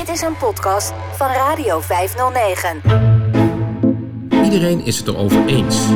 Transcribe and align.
Dit 0.00 0.08
is 0.08 0.20
een 0.20 0.36
podcast 0.36 0.92
van 1.12 1.26
Radio 1.26 1.80
509. 1.80 2.80
Iedereen 4.44 4.84
is 4.84 4.98
het 4.98 5.06
erover 5.08 5.46
eens. 5.46 5.88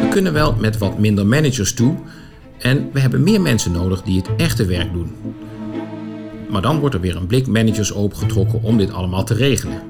We 0.00 0.06
kunnen 0.10 0.32
wel 0.32 0.54
met 0.54 0.78
wat 0.78 0.98
minder 0.98 1.26
managers 1.26 1.74
toe 1.74 1.94
en 2.58 2.90
we 2.92 3.00
hebben 3.00 3.22
meer 3.22 3.40
mensen 3.40 3.72
nodig 3.72 4.02
die 4.02 4.16
het 4.16 4.28
echte 4.36 4.64
werk 4.64 4.92
doen. 4.92 5.16
Maar 6.50 6.62
dan 6.62 6.78
wordt 6.78 6.94
er 6.94 7.00
weer 7.00 7.16
een 7.16 7.26
blik 7.26 7.46
managers 7.46 7.94
opengetrokken 7.94 8.62
om 8.62 8.76
dit 8.76 8.92
allemaal 8.92 9.24
te 9.24 9.34
regelen. 9.34 9.82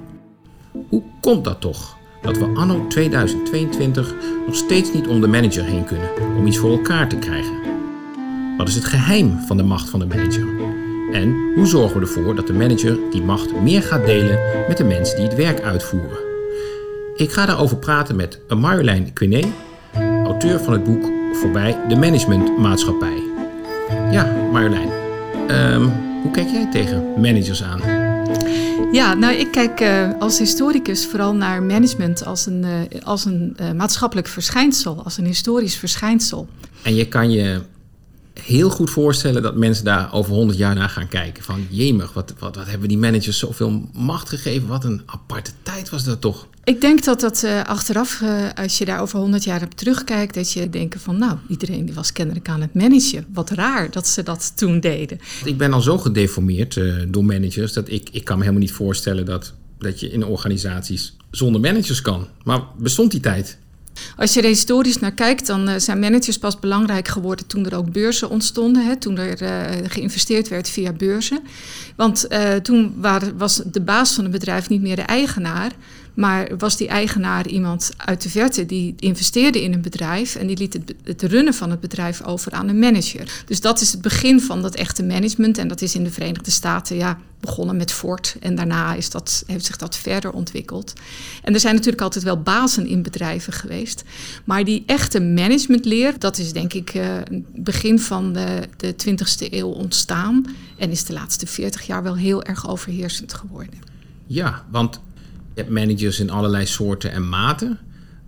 Hoe 0.88 1.02
komt 1.20 1.44
dat 1.44 1.60
toch? 1.60 1.96
Dat 2.22 2.38
we 2.38 2.52
anno 2.54 2.86
2022 2.86 4.14
nog 4.46 4.54
steeds 4.54 4.92
niet 4.92 5.06
om 5.06 5.20
de 5.20 5.28
manager 5.28 5.64
heen 5.64 5.84
kunnen 5.84 6.08
om 6.36 6.46
iets 6.46 6.58
voor 6.58 6.70
elkaar 6.70 7.08
te 7.08 7.16
krijgen. 7.16 7.54
Wat 8.56 8.68
is 8.68 8.74
het 8.74 8.84
geheim 8.84 9.38
van 9.46 9.56
de 9.56 9.62
macht 9.62 9.90
van 9.90 10.00
de 10.00 10.06
manager? 10.06 10.82
En 11.12 11.52
hoe 11.55 11.66
zorgen 11.66 12.00
we 12.00 12.07
ervoor 12.07 12.34
dat 12.34 12.46
de 12.46 12.52
manager 12.52 12.98
die 13.11 13.23
macht 13.23 13.61
meer 13.62 13.82
gaat 13.82 14.07
delen 14.07 14.39
met 14.68 14.77
de 14.77 14.84
mensen 14.84 15.16
die 15.16 15.27
het 15.27 15.34
werk 15.34 15.61
uitvoeren? 15.61 16.18
Ik 17.17 17.32
ga 17.32 17.46
daarover 17.46 17.76
praten 17.76 18.17
met 18.17 18.40
Marjolein 18.49 19.12
Quinet, 19.12 19.46
auteur 20.25 20.61
van 20.61 20.72
het 20.72 20.85
boek 20.85 21.11
Voorbij 21.32 21.79
de 21.89 21.96
Managementmaatschappij. 21.96 23.22
Ja, 24.11 24.32
Marjolein, 24.53 24.89
ehm, 25.48 25.89
hoe 26.22 26.31
kijk 26.31 26.48
jij 26.48 26.71
tegen 26.71 27.21
managers 27.21 27.62
aan? 27.62 27.81
Ja, 28.93 29.14
nou 29.14 29.34
ik 29.34 29.50
kijk 29.50 29.81
uh, 29.81 30.11
als 30.18 30.39
historicus 30.39 31.07
vooral 31.07 31.34
naar 31.34 31.62
management 31.62 32.25
als 32.25 32.47
een, 32.47 32.64
uh, 32.64 33.03
als 33.03 33.25
een 33.25 33.56
uh, 33.61 33.73
maatschappelijk 33.73 34.28
verschijnsel, 34.28 35.03
als 35.05 35.19
een 35.19 35.25
historisch 35.25 35.77
verschijnsel. 35.77 36.48
En 36.83 36.95
je 36.95 37.09
kan 37.09 37.31
je 37.31 37.61
heel 38.44 38.70
goed 38.70 38.91
voorstellen 38.91 39.42
dat 39.42 39.56
mensen 39.56 39.84
daar 39.84 40.12
over 40.12 40.33
100 40.33 40.58
jaar 40.58 40.75
naar 40.75 40.89
gaan 40.89 41.08
kijken. 41.08 41.44
Van 41.44 41.66
jemig, 41.70 42.12
wat, 42.12 42.34
wat, 42.39 42.56
wat 42.56 42.67
hebben 42.67 42.89
die 42.89 42.98
managers 42.98 43.39
zoveel 43.39 43.89
macht 43.92 44.28
gegeven? 44.28 44.69
Wat 44.69 44.84
een 44.84 45.03
aparte 45.06 45.50
tijd 45.62 45.91
was 45.91 46.05
dat 46.05 46.20
toch? 46.20 46.47
Ik 46.64 46.80
denk 46.80 47.05
dat 47.05 47.20
dat 47.20 47.42
uh, 47.45 47.65
achteraf, 47.65 48.20
uh, 48.20 48.48
als 48.55 48.78
je 48.78 48.84
daar 48.84 49.00
over 49.00 49.19
100 49.19 49.45
jaar 49.45 49.62
op 49.62 49.75
terugkijkt, 49.75 50.34
dat 50.34 50.53
je 50.53 50.70
denkt 50.70 51.03
van 51.03 51.19
nou, 51.19 51.39
iedereen 51.48 51.84
die 51.84 51.95
was 51.95 52.12
kennelijk 52.12 52.48
aan 52.48 52.61
het 52.61 52.75
managen. 52.75 53.27
Wat 53.33 53.50
raar 53.50 53.91
dat 53.91 54.06
ze 54.06 54.22
dat 54.22 54.56
toen 54.56 54.81
deden. 54.81 55.19
Ik 55.45 55.59
ben 55.59 55.72
al 55.72 55.81
zo 55.81 55.98
gedeformeerd 55.98 56.77
uh, 56.77 57.03
door 57.09 57.25
managers 57.25 57.72
dat 57.72 57.89
ik, 57.89 58.09
ik 58.12 58.25
kan 58.25 58.37
me 58.37 58.42
helemaal 58.42 58.65
niet 58.65 58.72
voorstellen 58.72 59.25
dat, 59.25 59.53
dat 59.78 60.00
je 60.00 60.11
in 60.11 60.25
organisaties 60.25 61.17
zonder 61.31 61.61
managers 61.61 62.00
kan. 62.00 62.28
Maar 62.45 62.61
bestond 62.78 63.11
die 63.11 63.20
tijd? 63.20 63.59
Als 64.17 64.34
je 64.34 64.41
er 64.41 64.47
historisch 64.47 64.98
naar 64.98 65.12
kijkt, 65.12 65.47
dan 65.47 65.69
uh, 65.69 65.75
zijn 65.78 65.98
managers 65.98 66.39
pas 66.39 66.59
belangrijk 66.59 67.09
geworden 67.09 67.47
toen 67.47 67.67
er 67.67 67.77
ook 67.77 67.92
beurzen 67.92 68.31
ontstonden. 68.31 68.87
Hè, 68.87 68.97
toen 68.97 69.19
er 69.19 69.42
uh, 69.42 69.89
geïnvesteerd 69.89 70.48
werd 70.48 70.69
via 70.69 70.92
beurzen. 70.92 71.41
Want 71.97 72.27
uh, 72.28 72.55
toen 72.55 72.95
was 73.37 73.62
de 73.65 73.81
baas 73.81 74.12
van 74.12 74.25
het 74.25 74.33
bedrijf 74.33 74.69
niet 74.69 74.83
meer 74.83 74.97
de 74.97 75.03
eigenaar. 75.03 75.72
Maar 76.15 76.57
was 76.59 76.77
die 76.77 76.89
eigenaar 76.89 77.47
iemand 77.47 77.91
uit 77.97 78.23
de 78.23 78.29
verte 78.29 78.67
die 78.67 78.95
investeerde 78.98 79.62
in 79.62 79.73
een 79.73 79.83
bedrijf 79.83 80.34
en 80.34 80.47
die 80.47 80.56
liet 80.56 80.73
het, 80.73 80.95
het, 81.05 81.23
runnen 81.23 81.55
van 81.55 81.71
het 81.71 81.81
bedrijf 81.81 82.23
over 82.23 82.53
aan 82.53 82.69
een 82.69 82.79
manager. 82.79 83.43
Dus 83.47 83.61
dat 83.61 83.81
is 83.81 83.93
het 83.93 84.03
begin 84.03 84.41
van 84.41 84.62
dat 84.62 84.75
echte 84.75 85.03
management. 85.03 85.59
En 85.59 85.69
dat 85.69 85.83
is 85.83 85.95
in 85.95 86.05
de 86.05 86.11
Verenigde 86.11 86.51
Staten 86.51 86.97
ja, 86.97 87.19
begonnen 87.41 87.77
met 87.77 87.93
Ford. 87.93 88.37
En 88.41 88.55
daarna 88.55 88.95
is 88.95 89.11
dat, 89.11 89.45
heeft 89.47 89.65
zich 89.65 89.77
dat 89.77 89.97
verder 89.97 90.33
ontwikkeld. 90.33 90.93
En 91.43 91.55
er 91.55 91.61
zijn 91.61 91.75
natuurlijk 91.75 92.03
altijd 92.03 92.25
wel 92.25 92.43
bazen 92.43 92.87
in 92.87 93.03
bedrijven 93.03 93.53
geweest. 93.53 94.05
Maar 94.45 94.65
die 94.65 94.83
echte 94.87 95.21
managementleer, 95.21 96.19
dat 96.19 96.39
is 96.39 96.53
denk 96.53 96.73
ik 96.73 96.95
uh, 96.95 97.17
begin 97.55 97.99
van 98.01 98.33
de, 98.33 98.69
de 98.77 98.95
20e 98.95 99.53
eeuw 99.53 99.69
ontstaan. 99.69 100.47
En 100.78 100.91
is 100.91 101.05
de 101.05 101.12
laatste 101.12 101.47
40 101.47 101.87
jaar 101.87 102.03
wel 102.03 102.17
heel 102.17 102.43
erg 102.43 102.69
overheersend 102.69 103.34
geworden. 103.34 103.78
Ja, 104.27 104.65
want 104.71 105.01
je 105.55 105.60
hebt 105.60 105.72
managers 105.72 106.20
in 106.20 106.30
allerlei 106.30 106.66
soorten 106.66 107.12
en 107.12 107.28
maten. 107.28 107.78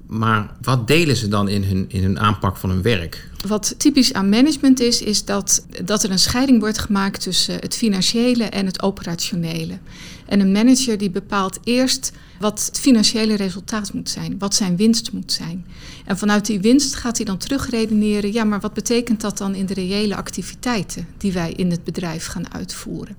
Maar 0.07 0.51
wat 0.63 0.87
delen 0.87 1.17
ze 1.17 1.29
dan 1.29 1.49
in 1.49 1.65
hun, 1.65 1.85
in 1.89 2.03
hun 2.03 2.21
aanpak 2.21 2.57
van 2.57 2.71
hun 2.71 2.83
werk? 2.83 3.31
Wat 3.47 3.75
typisch 3.79 4.13
aan 4.13 4.29
management 4.29 4.81
is, 4.81 5.03
is 5.03 5.25
dat, 5.25 5.67
dat 5.85 6.03
er 6.03 6.11
een 6.11 6.19
scheiding 6.19 6.61
wordt 6.61 6.79
gemaakt 6.79 7.23
tussen 7.23 7.55
het 7.61 7.77
financiële 7.77 8.45
en 8.45 8.67
het 8.67 8.83
operationele. 8.83 9.79
En 10.27 10.41
een 10.41 10.53
manager 10.53 10.99
die 10.99 11.11
bepaalt 11.11 11.59
eerst 11.65 12.13
wat 12.39 12.65
het 12.67 12.79
financiële 12.79 13.37
resultaat 13.37 13.93
moet 13.93 14.11
zijn, 14.11 14.39
wat 14.39 14.55
zijn 14.55 14.77
winst 14.77 15.13
moet 15.13 15.33
zijn. 15.33 15.67
En 16.05 16.19
vanuit 16.19 16.47
die 16.47 16.61
winst 16.61 16.95
gaat 16.95 17.17
hij 17.17 17.27
dan 17.27 17.39
terugredeneren, 17.39 18.33
ja, 18.33 18.45
maar 18.45 18.61
wat 18.61 18.75
betekent 18.75 19.21
dat 19.21 19.39
dan 19.39 19.55
in 19.55 19.67
de 19.67 19.75
reële 19.75 20.17
activiteiten 20.17 21.07
die 21.19 21.33
wij 21.33 21.53
in 21.53 21.71
het 21.71 21.85
bedrijf 21.85 22.27
gaan 22.27 22.53
uitvoeren? 22.53 23.17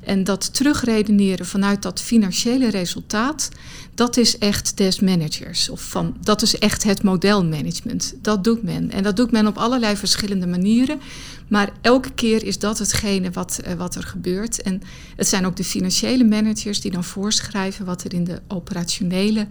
En 0.00 0.24
dat 0.24 0.54
terugredeneren 0.54 1.46
vanuit 1.46 1.82
dat 1.82 2.00
financiële 2.00 2.70
resultaat, 2.70 3.48
dat 3.94 4.16
is 4.16 4.38
echt 4.38 4.76
des 4.76 5.00
managers. 5.00 5.68
Of 5.68 5.80
van, 5.82 6.16
dat 6.20 6.42
is 6.42 6.58
echt 6.58 6.82
het 6.82 7.02
modelmanagement. 7.02 8.14
Dat 8.22 8.44
doet 8.44 8.62
men. 8.62 8.90
En 8.90 9.02
dat 9.02 9.16
doet 9.16 9.30
men 9.30 9.46
op 9.46 9.56
allerlei 9.56 9.96
verschillende 9.96 10.46
manieren. 10.46 11.00
Maar 11.48 11.72
elke 11.80 12.10
keer 12.12 12.44
is 12.44 12.58
dat 12.58 12.78
hetgene 12.78 13.30
wat, 13.30 13.60
uh, 13.66 13.72
wat 13.72 13.94
er 13.94 14.02
gebeurt. 14.02 14.62
En 14.62 14.82
het 15.16 15.28
zijn 15.28 15.46
ook 15.46 15.56
de 15.56 15.64
financiële 15.64 16.24
managers 16.24 16.80
die 16.80 16.90
dan 16.90 17.04
voorschrijven 17.04 17.84
wat 17.84 18.04
er 18.04 18.14
in 18.14 18.24
de 18.24 18.40
operationele 18.54 19.46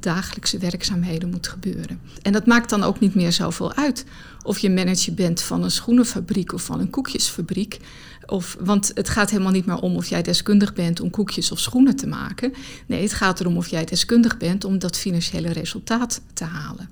dagelijkse 0.00 0.58
werkzaamheden 0.58 1.30
moet 1.30 1.48
gebeuren. 1.48 2.00
En 2.22 2.32
dat 2.32 2.46
maakt 2.46 2.70
dan 2.70 2.82
ook 2.82 3.00
niet 3.00 3.14
meer 3.14 3.32
zoveel 3.32 3.74
uit 3.74 4.04
of 4.42 4.58
je 4.58 4.70
manager 4.70 5.14
bent 5.14 5.42
van 5.42 5.62
een 5.62 5.70
schoenenfabriek 5.70 6.52
of 6.52 6.62
van 6.62 6.80
een 6.80 6.90
koekjesfabriek. 6.90 7.78
Of, 8.26 8.56
want 8.60 8.90
het 8.94 9.08
gaat 9.08 9.30
helemaal 9.30 9.52
niet 9.52 9.66
meer 9.66 9.80
om 9.80 9.96
of 9.96 10.06
jij 10.06 10.22
deskundig 10.22 10.72
bent 10.72 11.00
om 11.00 11.10
koekjes 11.10 11.50
of 11.50 11.58
schoenen 11.60 11.96
te 11.96 12.06
maken. 12.06 12.52
Nee, 12.86 13.02
het 13.02 13.12
gaat 13.12 13.40
erom 13.40 13.56
of 13.56 13.68
jij 13.68 13.84
deskundig 13.84 14.36
bent 14.36 14.64
om 14.64 14.78
dat 14.78 14.98
financiële 14.98 15.52
resultaat 15.52 16.20
te 16.32 16.44
halen. 16.44 16.88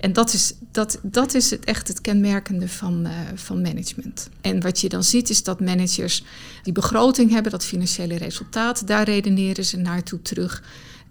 En 0.00 0.12
dat 0.12 0.32
is, 0.32 0.54
dat, 0.72 0.98
dat 1.02 1.34
is 1.34 1.50
het 1.50 1.64
echt 1.64 1.88
het 1.88 2.00
kenmerkende 2.00 2.68
van, 2.68 3.06
uh, 3.06 3.12
van 3.34 3.62
management. 3.62 4.28
En 4.40 4.60
wat 4.60 4.80
je 4.80 4.88
dan 4.88 5.04
ziet 5.04 5.30
is 5.30 5.42
dat 5.42 5.60
managers 5.60 6.24
die 6.62 6.72
begroting 6.72 7.30
hebben, 7.30 7.52
dat 7.52 7.64
financiële 7.64 8.16
resultaat, 8.16 8.86
daar 8.86 9.04
redeneren 9.04 9.64
ze 9.64 9.76
naartoe 9.76 10.22
terug. 10.22 10.62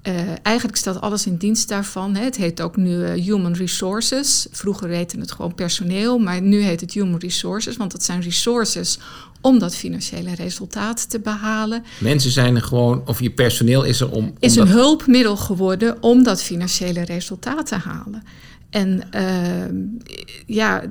Uh, 0.03 0.13
eigenlijk 0.41 0.77
staat 0.77 1.01
alles 1.01 1.25
in 1.25 1.37
dienst 1.37 1.67
daarvan. 1.67 2.15
Hè. 2.15 2.23
Het 2.23 2.35
heet 2.35 2.61
ook 2.61 2.75
nu 2.75 2.91
uh, 2.91 3.11
Human 3.11 3.53
Resources. 3.53 4.47
Vroeger 4.51 4.89
heette 4.89 5.19
het 5.19 5.31
gewoon 5.31 5.55
personeel, 5.55 6.19
maar 6.19 6.41
nu 6.41 6.61
heet 6.61 6.81
het 6.81 6.93
Human 6.93 7.19
Resources, 7.19 7.77
want 7.77 7.91
dat 7.91 8.03
zijn 8.03 8.21
resources 8.21 8.99
om 9.41 9.59
dat 9.59 9.75
financiële 9.75 10.35
resultaat 10.35 11.09
te 11.09 11.19
behalen. 11.19 11.83
Mensen 11.99 12.31
zijn 12.31 12.55
er 12.55 12.61
gewoon, 12.61 13.01
of 13.05 13.21
je 13.21 13.31
personeel 13.31 13.83
is 13.83 13.99
er 13.99 14.11
om. 14.11 14.23
om 14.23 14.33
is 14.39 14.55
een 14.55 14.67
hulpmiddel 14.67 15.37
geworden 15.37 15.97
om 16.01 16.23
dat 16.23 16.43
financiële 16.43 17.05
resultaat 17.05 17.67
te 17.67 17.75
halen. 17.75 18.23
En 18.69 19.01
uh, 19.15 19.65
ja, 20.45 20.83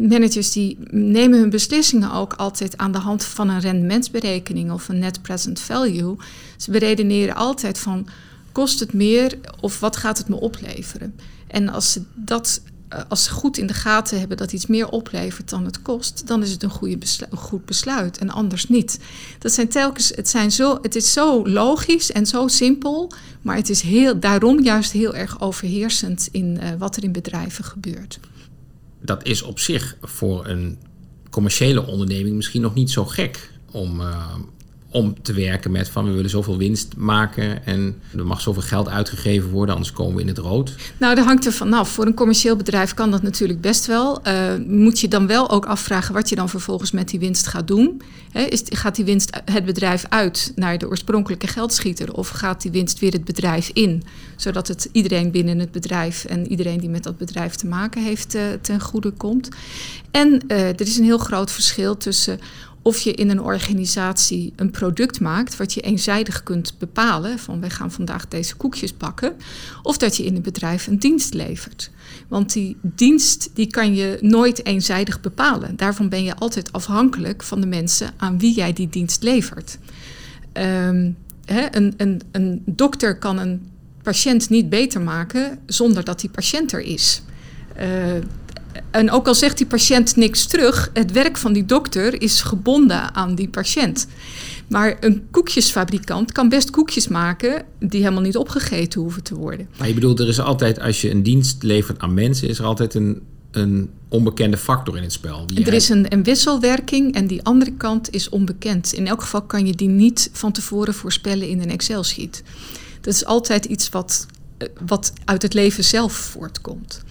managers 0.00 0.52
die 0.52 0.78
nemen 0.90 1.38
hun 1.38 1.50
beslissingen 1.50 2.12
ook 2.12 2.32
altijd 2.32 2.76
aan 2.78 2.92
de 2.92 2.98
hand 2.98 3.24
van 3.24 3.48
een 3.48 3.60
rendementsberekening 3.60 4.70
of 4.72 4.88
een 4.88 4.98
net 4.98 5.22
present 5.22 5.60
value. 5.60 6.16
Ze 6.56 6.70
beredeneren 6.70 7.34
altijd 7.34 7.78
van 7.78 8.08
kost 8.52 8.80
het 8.80 8.92
meer 8.92 9.38
of 9.60 9.80
wat 9.80 9.96
gaat 9.96 10.18
het 10.18 10.28
me 10.28 10.40
opleveren? 10.40 11.14
En 11.46 11.68
als 11.68 11.92
ze 11.92 12.02
dat 12.14 12.62
als 13.08 13.24
ze 13.24 13.30
goed 13.30 13.58
in 13.58 13.66
de 13.66 13.74
gaten 13.74 14.18
hebben 14.18 14.36
dat 14.36 14.52
iets 14.52 14.66
meer 14.66 14.88
oplevert 14.88 15.50
dan 15.50 15.64
het 15.64 15.82
kost, 15.82 16.26
dan 16.26 16.42
is 16.42 16.50
het 16.50 16.62
een, 16.62 16.70
goede 16.70 16.98
een 17.30 17.38
goed 17.38 17.64
besluit 17.64 18.18
en 18.18 18.30
anders 18.30 18.68
niet. 18.68 18.98
Dat 19.38 19.52
zijn 19.52 19.68
telkens, 19.68 20.12
het, 20.14 20.28
zijn 20.28 20.52
zo, 20.52 20.78
het 20.82 20.96
is 20.96 21.12
zo 21.12 21.48
logisch 21.48 22.12
en 22.12 22.26
zo 22.26 22.48
simpel, 22.48 23.12
maar 23.42 23.56
het 23.56 23.70
is 23.70 23.80
heel, 23.80 24.20
daarom 24.20 24.62
juist 24.62 24.92
heel 24.92 25.14
erg 25.14 25.40
overheersend 25.40 26.28
in 26.32 26.58
uh, 26.62 26.68
wat 26.78 26.96
er 26.96 27.04
in 27.04 27.12
bedrijven 27.12 27.64
gebeurt. 27.64 28.18
Dat 29.00 29.26
is 29.26 29.42
op 29.42 29.58
zich 29.58 29.96
voor 30.00 30.46
een 30.46 30.78
commerciële 31.30 31.86
onderneming 31.86 32.36
misschien 32.36 32.62
nog 32.62 32.74
niet 32.74 32.90
zo 32.90 33.04
gek 33.04 33.50
om, 33.70 34.00
uh, 34.00 34.34
om 34.90 35.22
te 35.22 35.32
werken 35.32 35.70
met 35.70 35.88
van 35.88 36.04
we 36.04 36.12
willen 36.12 36.30
zoveel 36.30 36.58
winst 36.58 36.96
maken 36.96 37.66
en 37.66 38.00
er 38.16 38.26
mag 38.26 38.40
zoveel 38.40 38.62
geld 38.62 38.88
uitgegeven 38.88 39.50
worden, 39.50 39.74
anders 39.74 39.92
komen 39.92 40.14
we 40.14 40.20
in 40.20 40.28
het 40.28 40.38
rood? 40.38 40.74
Nou, 40.96 41.14
dat 41.14 41.24
hangt 41.24 41.46
er 41.46 41.52
vanaf. 41.52 41.88
Voor 41.88 42.06
een 42.06 42.14
commercieel 42.14 42.56
bedrijf 42.56 42.94
kan 42.94 43.10
dat 43.10 43.22
natuurlijk 43.22 43.60
best 43.60 43.86
wel. 43.86 44.20
Uh, 44.26 44.34
moet 44.66 45.00
je 45.00 45.08
dan 45.08 45.26
wel 45.26 45.50
ook 45.50 45.66
afvragen 45.66 46.14
wat 46.14 46.28
je 46.28 46.34
dan 46.34 46.48
vervolgens 46.48 46.90
met 46.90 47.08
die 47.08 47.20
winst 47.20 47.46
gaat 47.46 47.68
doen. 47.68 48.02
Is, 48.32 48.62
gaat 48.64 48.96
die 48.96 49.04
winst 49.04 49.40
het 49.44 49.64
bedrijf 49.64 50.04
uit 50.08 50.52
naar 50.54 50.78
de 50.78 50.88
oorspronkelijke 50.88 51.46
geldschieter 51.46 52.14
of 52.14 52.28
gaat 52.28 52.62
die 52.62 52.70
winst 52.70 52.98
weer 52.98 53.12
het 53.12 53.24
bedrijf 53.24 53.70
in? 53.72 54.02
Zodat 54.36 54.68
het 54.68 54.88
iedereen 54.92 55.30
binnen 55.30 55.58
het 55.58 55.72
bedrijf 55.72 56.24
en 56.24 56.50
iedereen 56.50 56.80
die 56.80 56.88
met 56.88 57.02
dat 57.02 57.18
bedrijf 57.18 57.54
te 57.54 57.66
maken 57.66 58.02
heeft 58.02 58.34
uh, 58.34 58.42
ten 58.60 58.80
goede 58.80 59.10
komt. 59.10 59.48
En 60.10 60.42
uh, 60.48 60.68
er 60.68 60.80
is 60.80 60.96
een 60.96 61.04
heel 61.04 61.18
groot 61.18 61.50
verschil 61.50 61.96
tussen 61.96 62.38
of 62.82 63.00
je 63.00 63.12
in 63.12 63.30
een 63.30 63.40
organisatie 63.40 64.52
een 64.56 64.70
product 64.70 65.20
maakt 65.20 65.56
wat 65.56 65.72
je 65.72 65.80
eenzijdig 65.80 66.42
kunt 66.42 66.78
bepalen, 66.78 67.38
van 67.38 67.60
wij 67.60 67.70
gaan 67.70 67.92
vandaag 67.92 68.28
deze 68.28 68.56
koekjes 68.56 68.96
bakken, 68.96 69.36
of 69.82 69.98
dat 69.98 70.16
je 70.16 70.24
in 70.24 70.36
een 70.36 70.42
bedrijf 70.42 70.86
een 70.86 70.98
dienst 70.98 71.34
levert. 71.34 71.90
Want 72.28 72.52
die 72.52 72.76
dienst 72.82 73.50
die 73.54 73.66
kan 73.66 73.94
je 73.94 74.18
nooit 74.20 74.66
eenzijdig 74.66 75.20
bepalen. 75.20 75.76
Daarvan 75.76 76.08
ben 76.08 76.24
je 76.24 76.36
altijd 76.36 76.72
afhankelijk 76.72 77.42
van 77.42 77.60
de 77.60 77.66
mensen 77.66 78.10
aan 78.16 78.38
wie 78.38 78.54
jij 78.54 78.72
die 78.72 78.88
dienst 78.88 79.22
levert. 79.22 79.78
Hè, 81.44 81.76
een, 81.76 81.94
een, 81.96 82.20
een 82.32 82.62
dokter 82.66 83.18
kan 83.18 83.38
een 83.38 83.70
patiënt 84.02 84.48
niet 84.48 84.68
beter 84.68 85.00
maken 85.00 85.58
zonder 85.66 86.04
dat 86.04 86.20
die 86.20 86.30
patiënt 86.30 86.72
er 86.72 86.80
is. 86.80 87.22
Uh, 87.80 87.84
en 88.90 89.10
ook 89.10 89.26
al 89.26 89.34
zegt 89.34 89.58
die 89.58 89.66
patiënt 89.66 90.16
niks 90.16 90.46
terug, 90.46 90.90
het 90.92 91.12
werk 91.12 91.36
van 91.36 91.52
die 91.52 91.64
dokter 91.64 92.22
is 92.22 92.40
gebonden 92.40 93.14
aan 93.14 93.34
die 93.34 93.48
patiënt. 93.48 94.06
Maar 94.68 94.96
een 95.00 95.26
koekjesfabrikant 95.30 96.32
kan 96.32 96.48
best 96.48 96.70
koekjes 96.70 97.08
maken 97.08 97.64
die 97.78 98.00
helemaal 98.00 98.22
niet 98.22 98.36
opgegeten 98.36 99.00
hoeven 99.00 99.22
te 99.22 99.34
worden. 99.34 99.68
Maar 99.78 99.88
je 99.88 99.94
bedoelt, 99.94 100.20
er 100.20 100.28
is 100.28 100.40
altijd, 100.40 100.80
als 100.80 101.00
je 101.00 101.10
een 101.10 101.22
dienst 101.22 101.62
levert 101.62 101.98
aan 101.98 102.14
mensen, 102.14 102.48
is 102.48 102.58
er 102.58 102.64
altijd 102.64 102.94
een, 102.94 103.22
een 103.50 103.90
onbekende 104.08 104.56
factor 104.56 104.96
in 104.96 105.02
het 105.02 105.12
spel. 105.12 105.46
er 105.64 105.72
is 105.72 105.88
een, 105.88 106.12
een 106.12 106.22
wisselwerking 106.22 107.14
en 107.14 107.26
die 107.26 107.42
andere 107.42 107.72
kant 107.72 108.10
is 108.10 108.28
onbekend. 108.28 108.92
In 108.92 109.06
elk 109.06 109.20
geval 109.20 109.42
kan 109.42 109.66
je 109.66 109.74
die 109.74 109.88
niet 109.88 110.30
van 110.32 110.52
tevoren 110.52 110.94
voorspellen 110.94 111.48
in 111.48 111.60
een 111.60 111.70
Excel-sheet. 111.70 112.42
Dat 113.00 113.14
is 113.14 113.24
altijd 113.24 113.64
iets 113.64 113.88
wat, 113.88 114.26
eh, 114.58 114.68
wat 114.86 115.12
uit 115.24 115.42
het 115.42 115.54
leven 115.54 115.84
zelf 115.84 116.12
voortkomt. 116.12 117.02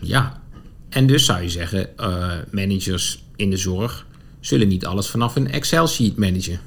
Ja, 0.00 0.40
en 0.98 1.06
dus 1.06 1.24
zou 1.24 1.42
je 1.42 1.48
zeggen, 1.48 1.88
uh, 2.00 2.32
managers 2.50 3.24
in 3.36 3.50
de 3.50 3.56
zorg 3.56 4.06
zullen 4.40 4.68
niet 4.68 4.86
alles 4.86 5.08
vanaf 5.08 5.36
een 5.36 5.50
Excel-sheet 5.50 6.16
managen. 6.16 6.60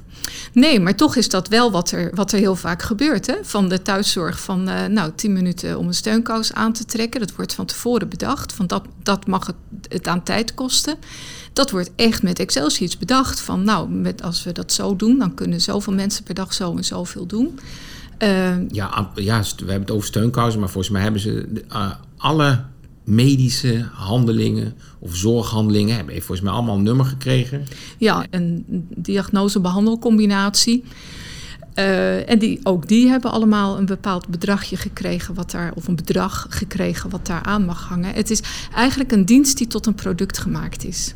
Nee, 0.52 0.80
maar 0.80 0.96
toch 0.96 1.16
is 1.16 1.28
dat 1.28 1.48
wel 1.48 1.70
wat 1.70 1.90
er, 1.90 2.10
wat 2.14 2.32
er 2.32 2.38
heel 2.38 2.56
vaak 2.56 2.82
gebeurt. 2.82 3.26
Hè? 3.26 3.34
Van 3.42 3.68
de 3.68 3.82
thuiszorg 3.82 4.40
van 4.40 4.68
uh, 4.68 4.86
nou, 4.86 5.12
10 5.14 5.32
minuten 5.32 5.78
om 5.78 5.86
een 5.86 5.94
steunkous 5.94 6.52
aan 6.52 6.72
te 6.72 6.84
trekken. 6.84 7.20
Dat 7.20 7.34
wordt 7.34 7.54
van 7.54 7.66
tevoren 7.66 8.08
bedacht. 8.08 8.52
Van 8.52 8.66
dat, 8.66 8.84
dat 9.02 9.26
mag 9.26 9.46
het, 9.46 9.56
het 9.88 10.08
aan 10.08 10.22
tijd 10.22 10.54
kosten. 10.54 10.96
Dat 11.52 11.70
wordt 11.70 11.90
echt 11.96 12.22
met 12.22 12.38
Excel-sheets 12.38 12.98
bedacht. 12.98 13.40
Van 13.40 13.64
nou, 13.64 13.88
met, 13.88 14.22
als 14.22 14.44
we 14.44 14.52
dat 14.52 14.72
zo 14.72 14.96
doen, 14.96 15.18
dan 15.18 15.34
kunnen 15.34 15.60
zoveel 15.60 15.92
mensen 15.92 16.24
per 16.24 16.34
dag 16.34 16.54
zo 16.54 16.76
en 16.76 16.84
zoveel 16.84 17.26
doen. 17.26 17.58
Uh, 18.18 18.68
ja, 18.70 19.10
ja, 19.14 19.40
we 19.40 19.54
hebben 19.56 19.80
het 19.80 19.90
over 19.90 20.06
steunkousen, 20.06 20.60
maar 20.60 20.70
volgens 20.70 20.92
mij 20.92 21.02
hebben 21.02 21.20
ze 21.20 21.64
uh, 21.72 21.92
alle 22.16 22.64
medische 23.04 23.88
handelingen 23.92 24.74
of 24.98 25.16
zorghandelingen 25.16 25.96
hebben 25.96 26.14
volgens 26.14 26.40
mij 26.40 26.52
allemaal 26.52 26.76
een 26.76 26.82
nummer 26.82 27.06
gekregen. 27.06 27.64
Ja, 27.98 28.26
een 28.30 28.64
diagnose-behandelcombinatie. 28.96 30.84
Uh, 31.74 32.30
en 32.30 32.38
die, 32.38 32.60
ook 32.62 32.88
die 32.88 33.08
hebben 33.08 33.30
allemaal 33.30 33.78
een 33.78 33.86
bepaald 33.86 34.28
bedragje 34.28 34.76
gekregen, 34.76 35.34
wat 35.34 35.50
daar, 35.50 35.72
of 35.74 35.88
een 35.88 35.96
bedrag 35.96 36.46
gekregen 36.48 37.10
wat 37.10 37.26
daar 37.26 37.42
aan 37.42 37.64
mag 37.64 37.88
hangen. 37.88 38.14
Het 38.14 38.30
is 38.30 38.42
eigenlijk 38.74 39.12
een 39.12 39.24
dienst 39.24 39.58
die 39.58 39.66
tot 39.66 39.86
een 39.86 39.94
product 39.94 40.38
gemaakt 40.38 40.84
is 40.84 41.14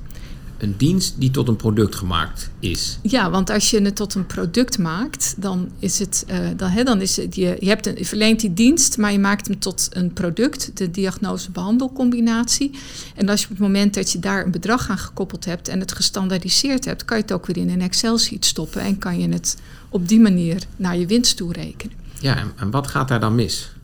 een 0.59 0.75
dienst 0.77 1.15
die 1.19 1.31
tot 1.31 1.49
een 1.49 1.57
product 1.57 1.95
gemaakt 1.95 2.51
is. 2.59 2.99
Ja, 3.03 3.31
want 3.31 3.51
als 3.51 3.71
je 3.71 3.81
het 3.81 3.97
tot 3.97 4.15
een 4.15 4.27
product 4.27 4.79
maakt, 4.79 5.35
dan 5.37 5.69
is 5.79 5.99
het, 5.99 6.27
uh, 6.31 6.49
dan, 6.57 6.71
hè, 6.71 6.85
dan 6.85 7.01
is 7.01 7.17
het 7.17 7.35
je, 7.35 7.57
je, 7.61 7.69
hebt 7.69 7.87
een, 7.87 7.95
je 7.97 8.05
verleent 8.05 8.41
die 8.41 8.55
dienst, 8.55 8.99
maar 8.99 9.13
je 9.13 9.19
maakt 9.19 9.47
hem 9.47 9.59
tot 9.59 9.89
een 9.91 10.13
product, 10.13 10.71
de 10.77 10.91
diagnose-behandelcombinatie. 10.91 12.71
En 13.15 13.29
als 13.29 13.41
je 13.41 13.47
op 13.47 13.53
het 13.53 13.61
moment 13.61 13.95
dat 13.95 14.13
je 14.13 14.19
daar 14.19 14.45
een 14.45 14.51
bedrag 14.51 14.91
aan 14.91 14.99
gekoppeld 14.99 15.45
hebt 15.45 15.69
en 15.69 15.81
het 15.81 15.93
gestandaardiseerd 15.93 16.85
hebt, 16.85 17.05
kan 17.05 17.17
je 17.17 17.23
het 17.23 17.33
ook 17.33 17.47
weer 17.47 17.57
in 17.57 17.71
een 17.71 17.81
Excel-sheet 17.83 18.45
stoppen 18.45 18.81
en 18.81 18.99
kan 18.99 19.19
je 19.19 19.29
het 19.29 19.57
op 19.89 20.09
die 20.09 20.21
manier 20.21 20.63
naar 20.77 20.97
je 20.97 21.07
winst 21.07 21.37
toe 21.37 21.53
rekenen. 21.53 21.97
Ja, 22.21 22.45
en 22.57 22.71
wat 22.71 22.87
gaat 22.87 23.09
daar 23.09 23.21
dan 23.21 23.35
mis? 23.35 23.76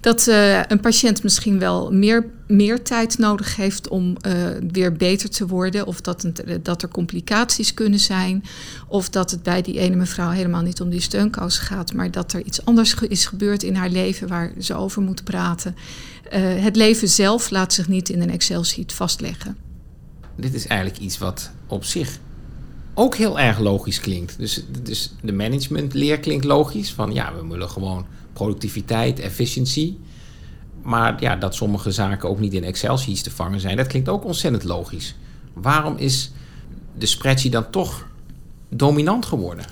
Dat 0.00 0.26
uh, 0.26 0.62
een 0.62 0.80
patiënt 0.80 1.22
misschien 1.22 1.58
wel 1.58 1.92
meer, 1.92 2.26
meer 2.46 2.82
tijd 2.82 3.18
nodig 3.18 3.56
heeft 3.56 3.88
om 3.88 4.16
uh, 4.26 4.34
weer 4.72 4.92
beter 4.92 5.30
te 5.30 5.46
worden. 5.46 5.86
Of 5.86 6.00
dat, 6.00 6.24
een, 6.24 6.34
eh, 6.34 6.56
dat 6.62 6.82
er 6.82 6.88
complicaties 6.88 7.74
kunnen 7.74 7.98
zijn. 7.98 8.44
Of 8.88 9.08
dat 9.08 9.30
het 9.30 9.42
bij 9.42 9.62
die 9.62 9.78
ene 9.78 9.96
mevrouw 9.96 10.30
helemaal 10.30 10.62
niet 10.62 10.80
om 10.80 10.90
die 10.90 11.00
steunkous 11.00 11.58
gaat. 11.58 11.92
Maar 11.92 12.10
dat 12.10 12.32
er 12.32 12.44
iets 12.44 12.64
anders 12.64 12.94
is 12.94 13.26
gebeurd 13.26 13.62
in 13.62 13.74
haar 13.74 13.90
leven 13.90 14.28
waar 14.28 14.52
ze 14.58 14.74
over 14.74 15.02
moet 15.02 15.24
praten. 15.24 15.76
Uh, 16.32 16.62
het 16.62 16.76
leven 16.76 17.08
zelf 17.08 17.50
laat 17.50 17.72
zich 17.72 17.88
niet 17.88 18.08
in 18.08 18.20
een 18.20 18.30
Excel-sheet 18.30 18.92
vastleggen. 18.92 19.56
Dit 20.36 20.54
is 20.54 20.66
eigenlijk 20.66 21.00
iets 21.00 21.18
wat 21.18 21.50
op 21.66 21.84
zich 21.84 22.18
ook 23.00 23.16
heel 23.16 23.38
erg 23.38 23.58
logisch 23.58 24.00
klinkt. 24.00 24.38
Dus, 24.38 24.64
dus 24.82 25.12
de 25.22 25.32
managementleer 25.32 26.18
klinkt 26.18 26.44
logisch. 26.44 26.92
Van 26.92 27.12
ja, 27.12 27.34
we 27.34 27.46
willen 27.48 27.70
gewoon 27.70 28.06
productiviteit, 28.32 29.18
efficiëntie. 29.18 29.98
Maar 30.82 31.16
ja, 31.20 31.36
dat 31.36 31.54
sommige 31.54 31.90
zaken 31.90 32.28
ook 32.28 32.40
niet 32.40 32.52
in 32.52 32.64
Excel-sheets 32.64 33.22
te 33.22 33.30
vangen 33.30 33.60
zijn, 33.60 33.76
dat 33.76 33.86
klinkt 33.86 34.08
ook 34.08 34.24
ontzettend 34.24 34.64
logisch. 34.64 35.14
Waarom 35.52 35.96
is 35.96 36.32
de 36.98 37.06
spreadsheet 37.06 37.52
dan 37.52 37.70
toch 37.70 38.06
dominant 38.68 39.26
geworden? 39.26 39.64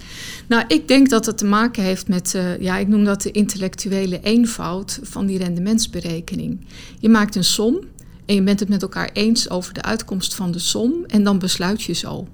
Nou, 0.47 0.65
ik 0.69 0.89
denk 0.89 1.11
dat 1.11 1.27
het 1.27 1.39
te 1.39 1.45
maken 1.45 1.83
heeft 1.83 2.09
met, 2.09 2.35
uh, 2.35 2.61
ja, 2.61 2.79
ik 2.79 2.89
noem 2.89 3.05
dat 3.05 3.23
de 3.23 3.31
intellectuele 3.31 4.21
eenvoud 4.21 4.99
van 5.03 5.27
die 5.27 5.39
rendementsberekening. 5.39 6.67
Je 6.99 7.09
maakt 7.09 7.37
een 7.37 7.45
som 7.45 7.79
en 8.27 8.35
je 8.35 8.43
bent 8.43 8.61
het 8.61 8.69
met 8.69 8.83
elkaar 8.83 9.11
eens 9.13 9.51
over 9.51 9.75
de 9.75 9.83
uitkomst 9.83 10.35
van 10.35 10.51
de 10.51 10.59
som 10.59 10.93
en 11.07 11.25
dan 11.25 11.39
besluit 11.39 11.83
je 11.83 11.93
zo. 11.93 12.29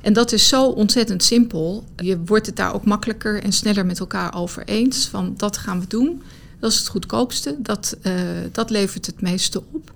En 0.00 0.12
dat 0.12 0.32
is 0.32 0.48
zo 0.48 0.64
ontzettend 0.64 1.22
simpel. 1.22 1.84
Je 1.96 2.18
wordt 2.24 2.46
het 2.46 2.56
daar 2.56 2.74
ook 2.74 2.84
makkelijker 2.84 3.42
en 3.42 3.52
sneller 3.52 3.86
met 3.86 4.00
elkaar 4.00 4.34
over 4.34 4.64
eens. 4.64 5.06
Van 5.06 5.34
dat 5.36 5.56
gaan 5.56 5.80
we 5.80 5.86
doen. 5.86 6.22
Dat 6.58 6.70
is 6.70 6.78
het 6.78 6.88
goedkoopste. 6.88 7.56
Dat, 7.58 7.96
uh, 8.02 8.12
dat 8.52 8.70
levert 8.70 9.06
het 9.06 9.20
meeste 9.20 9.62
op. 9.72 9.92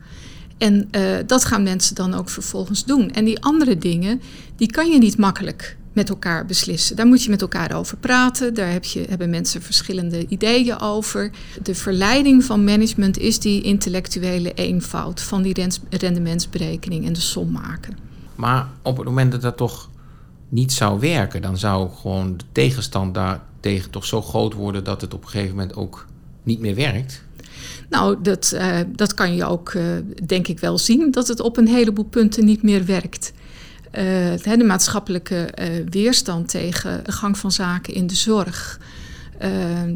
En 0.58 0.88
uh, 0.90 1.16
dat 1.26 1.44
gaan 1.44 1.62
mensen 1.62 1.94
dan 1.94 2.14
ook 2.14 2.28
vervolgens 2.28 2.84
doen. 2.84 3.10
En 3.10 3.24
die 3.24 3.42
andere 3.42 3.78
dingen, 3.78 4.20
die 4.56 4.70
kan 4.70 4.90
je 4.90 4.98
niet 4.98 5.18
makkelijk 5.18 5.76
met 5.92 6.08
elkaar 6.08 6.46
beslissen. 6.46 6.96
Daar 6.96 7.06
moet 7.06 7.22
je 7.22 7.30
met 7.30 7.42
elkaar 7.42 7.72
over 7.72 7.96
praten. 7.96 8.54
Daar 8.54 8.72
heb 8.72 8.84
je, 8.84 9.04
hebben 9.08 9.30
mensen 9.30 9.62
verschillende 9.62 10.26
ideeën 10.28 10.80
over. 10.80 11.30
De 11.62 11.74
verleiding 11.74 12.44
van 12.44 12.64
management 12.64 13.18
is 13.18 13.38
die 13.38 13.62
intellectuele 13.62 14.54
eenvoud 14.54 15.20
van 15.20 15.42
die 15.42 15.68
rendementsberekening 15.90 17.06
en 17.06 17.12
de 17.12 17.20
som 17.20 17.50
maken. 17.50 17.96
Maar 18.34 18.68
op 18.82 18.96
het 18.96 19.06
moment 19.06 19.32
dat 19.32 19.42
dat 19.42 19.56
toch 19.56 19.90
niet 20.54 20.72
zou 20.72 21.00
werken, 21.00 21.42
dan 21.42 21.58
zou 21.58 21.90
gewoon 21.90 22.36
de 22.36 22.44
tegenstand 22.52 23.14
daartegen 23.14 23.90
toch 23.90 24.04
zo 24.04 24.22
groot 24.22 24.54
worden 24.54 24.84
dat 24.84 25.00
het 25.00 25.14
op 25.14 25.22
een 25.22 25.28
gegeven 25.28 25.56
moment 25.56 25.76
ook 25.76 26.06
niet 26.42 26.60
meer 26.60 26.74
werkt. 26.74 27.22
Nou, 27.88 28.16
dat, 28.22 28.52
uh, 28.54 28.76
dat 28.88 29.14
kan 29.14 29.34
je 29.34 29.44
ook, 29.44 29.72
uh, 29.72 29.82
denk 30.26 30.48
ik, 30.48 30.60
wel 30.60 30.78
zien, 30.78 31.10
dat 31.10 31.28
het 31.28 31.40
op 31.40 31.56
een 31.56 31.68
heleboel 31.68 32.04
punten 32.04 32.44
niet 32.44 32.62
meer 32.62 32.84
werkt. 32.84 33.32
Uh, 33.92 34.02
de 34.56 34.64
maatschappelijke 34.66 35.48
weerstand 35.90 36.48
tegen 36.48 37.04
de 37.04 37.12
gang 37.12 37.38
van 37.38 37.52
zaken 37.52 37.94
in 37.94 38.06
de 38.06 38.14
zorg, 38.14 38.80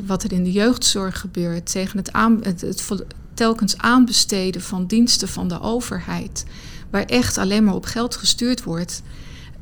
wat 0.07 0.23
er 0.23 0.33
in 0.33 0.45
de 0.45 0.53
jeugdzorg 0.53 1.21
gebeurt, 1.21 1.71
tegen 1.71 1.99
het, 2.43 2.61
het 2.61 3.05
telkens 3.35 3.77
aanbesteden 3.77 4.61
van 4.61 4.87
diensten 4.87 5.29
van 5.29 5.49
de 5.49 5.61
overheid, 5.61 6.45
waar 6.91 7.05
echt 7.05 7.39
alleen 7.39 7.65
maar 7.65 7.75
op 7.75 7.85
geld 7.85 8.17
gestuurd 8.17 8.63
wordt. 8.63 9.03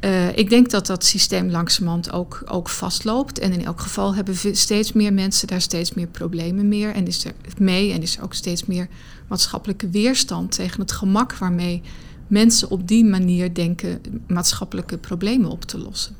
Uh, 0.06 0.36
ik 0.36 0.50
denk 0.50 0.70
dat 0.70 0.86
dat 0.86 1.04
systeem 1.04 1.50
langzamerhand 1.50 2.12
ook, 2.12 2.42
ook 2.44 2.68
vastloopt. 2.68 3.38
En 3.38 3.52
in 3.52 3.64
elk 3.64 3.80
geval 3.80 4.14
hebben 4.14 4.36
steeds 4.56 4.92
meer 4.92 5.12
mensen 5.12 5.48
daar 5.48 5.60
steeds 5.60 5.94
meer 5.94 6.06
problemen 6.06 6.68
meer. 6.68 6.94
En 6.94 7.06
is 7.06 7.24
er 7.24 7.32
mee 7.58 7.92
en 7.92 8.02
is 8.02 8.16
er 8.16 8.22
ook 8.22 8.34
steeds 8.34 8.64
meer 8.64 8.88
maatschappelijke 9.28 9.88
weerstand 9.88 10.52
tegen 10.52 10.80
het 10.80 10.92
gemak 10.92 11.36
waarmee 11.36 11.82
mensen 12.26 12.70
op 12.70 12.88
die 12.88 13.04
manier 13.04 13.54
denken 13.54 14.00
maatschappelijke 14.26 14.98
problemen 14.98 15.50
op 15.50 15.64
te 15.64 15.78
lossen. 15.78 16.16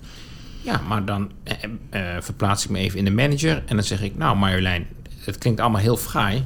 Ja, 0.62 0.80
maar 0.88 1.04
dan 1.04 1.30
eh, 1.42 1.54
eh, 1.90 2.22
verplaats 2.22 2.64
ik 2.64 2.70
me 2.70 2.78
even 2.78 2.98
in 2.98 3.04
de 3.04 3.10
manager 3.10 3.62
en 3.66 3.76
dan 3.76 3.84
zeg 3.84 4.02
ik, 4.02 4.16
nou 4.16 4.36
Marjolein, 4.36 4.86
het 5.24 5.38
klinkt 5.38 5.60
allemaal 5.60 5.80
heel 5.80 5.96
fraai. 5.96 6.44